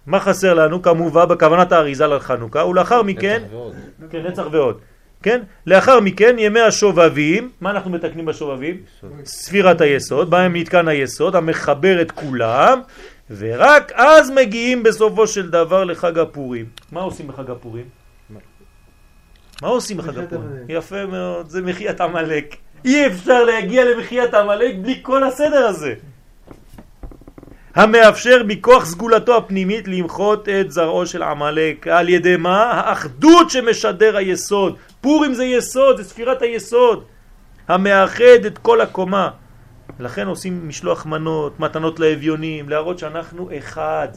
[0.08, 0.82] מה חסר לנו?
[0.82, 3.76] כמובן בכוונת האריזה לחנוכה, ולאחר מכן, נצח ועוד.
[4.10, 4.80] כן, נצח ועוד,
[5.24, 5.42] כן?
[5.68, 8.82] לאחר מכן ימי השובבים, מה אנחנו מתקנים בשובבים?
[9.26, 12.82] ספירת היסוד, בהם נתקן היסוד המחבר את כולם,
[13.32, 16.66] ורק אז מגיעים בסופו של דבר לחג הפורים.
[16.92, 17.86] מה עושים בחג הפורים?
[19.62, 20.50] מה עושים בחג הפורים?
[20.70, 22.56] יפה מאוד, זה מחיית עמלק.
[22.86, 25.94] אי אפשר להגיע למחיית עמלק בלי כל הסדר הזה.
[27.76, 31.88] המאפשר מכוח סגולתו הפנימית למחות את זרעו של עמלק.
[31.88, 32.64] על ידי מה?
[32.64, 34.78] האחדות שמשדר היסוד.
[35.02, 37.04] פורים זה יסוד, זה ספירת היסוד,
[37.68, 39.30] המאחד את כל הקומה.
[40.00, 44.08] לכן עושים משלוח מנות, מתנות לאביונים, להראות שאנחנו אחד.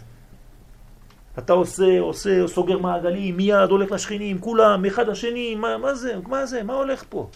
[1.39, 6.47] אתה עושה, עושה, סוגר מעגלים, מיד הולך לשכנים, כולם, אחד השני, מה, מה זה, מה
[6.47, 7.29] זה, מה הולך פה?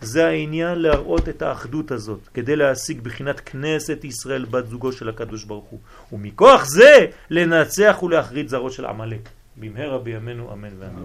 [0.00, 5.44] זה העניין להראות את האחדות הזאת, כדי להשיג בחינת כנסת ישראל בת זוגו של הקדוש
[5.44, 5.80] ברוך הוא.
[6.12, 9.28] ומכוח זה לנצח ולהחריד זרות של עמלק.
[9.56, 11.02] במהרה בימינו אמן ואמן.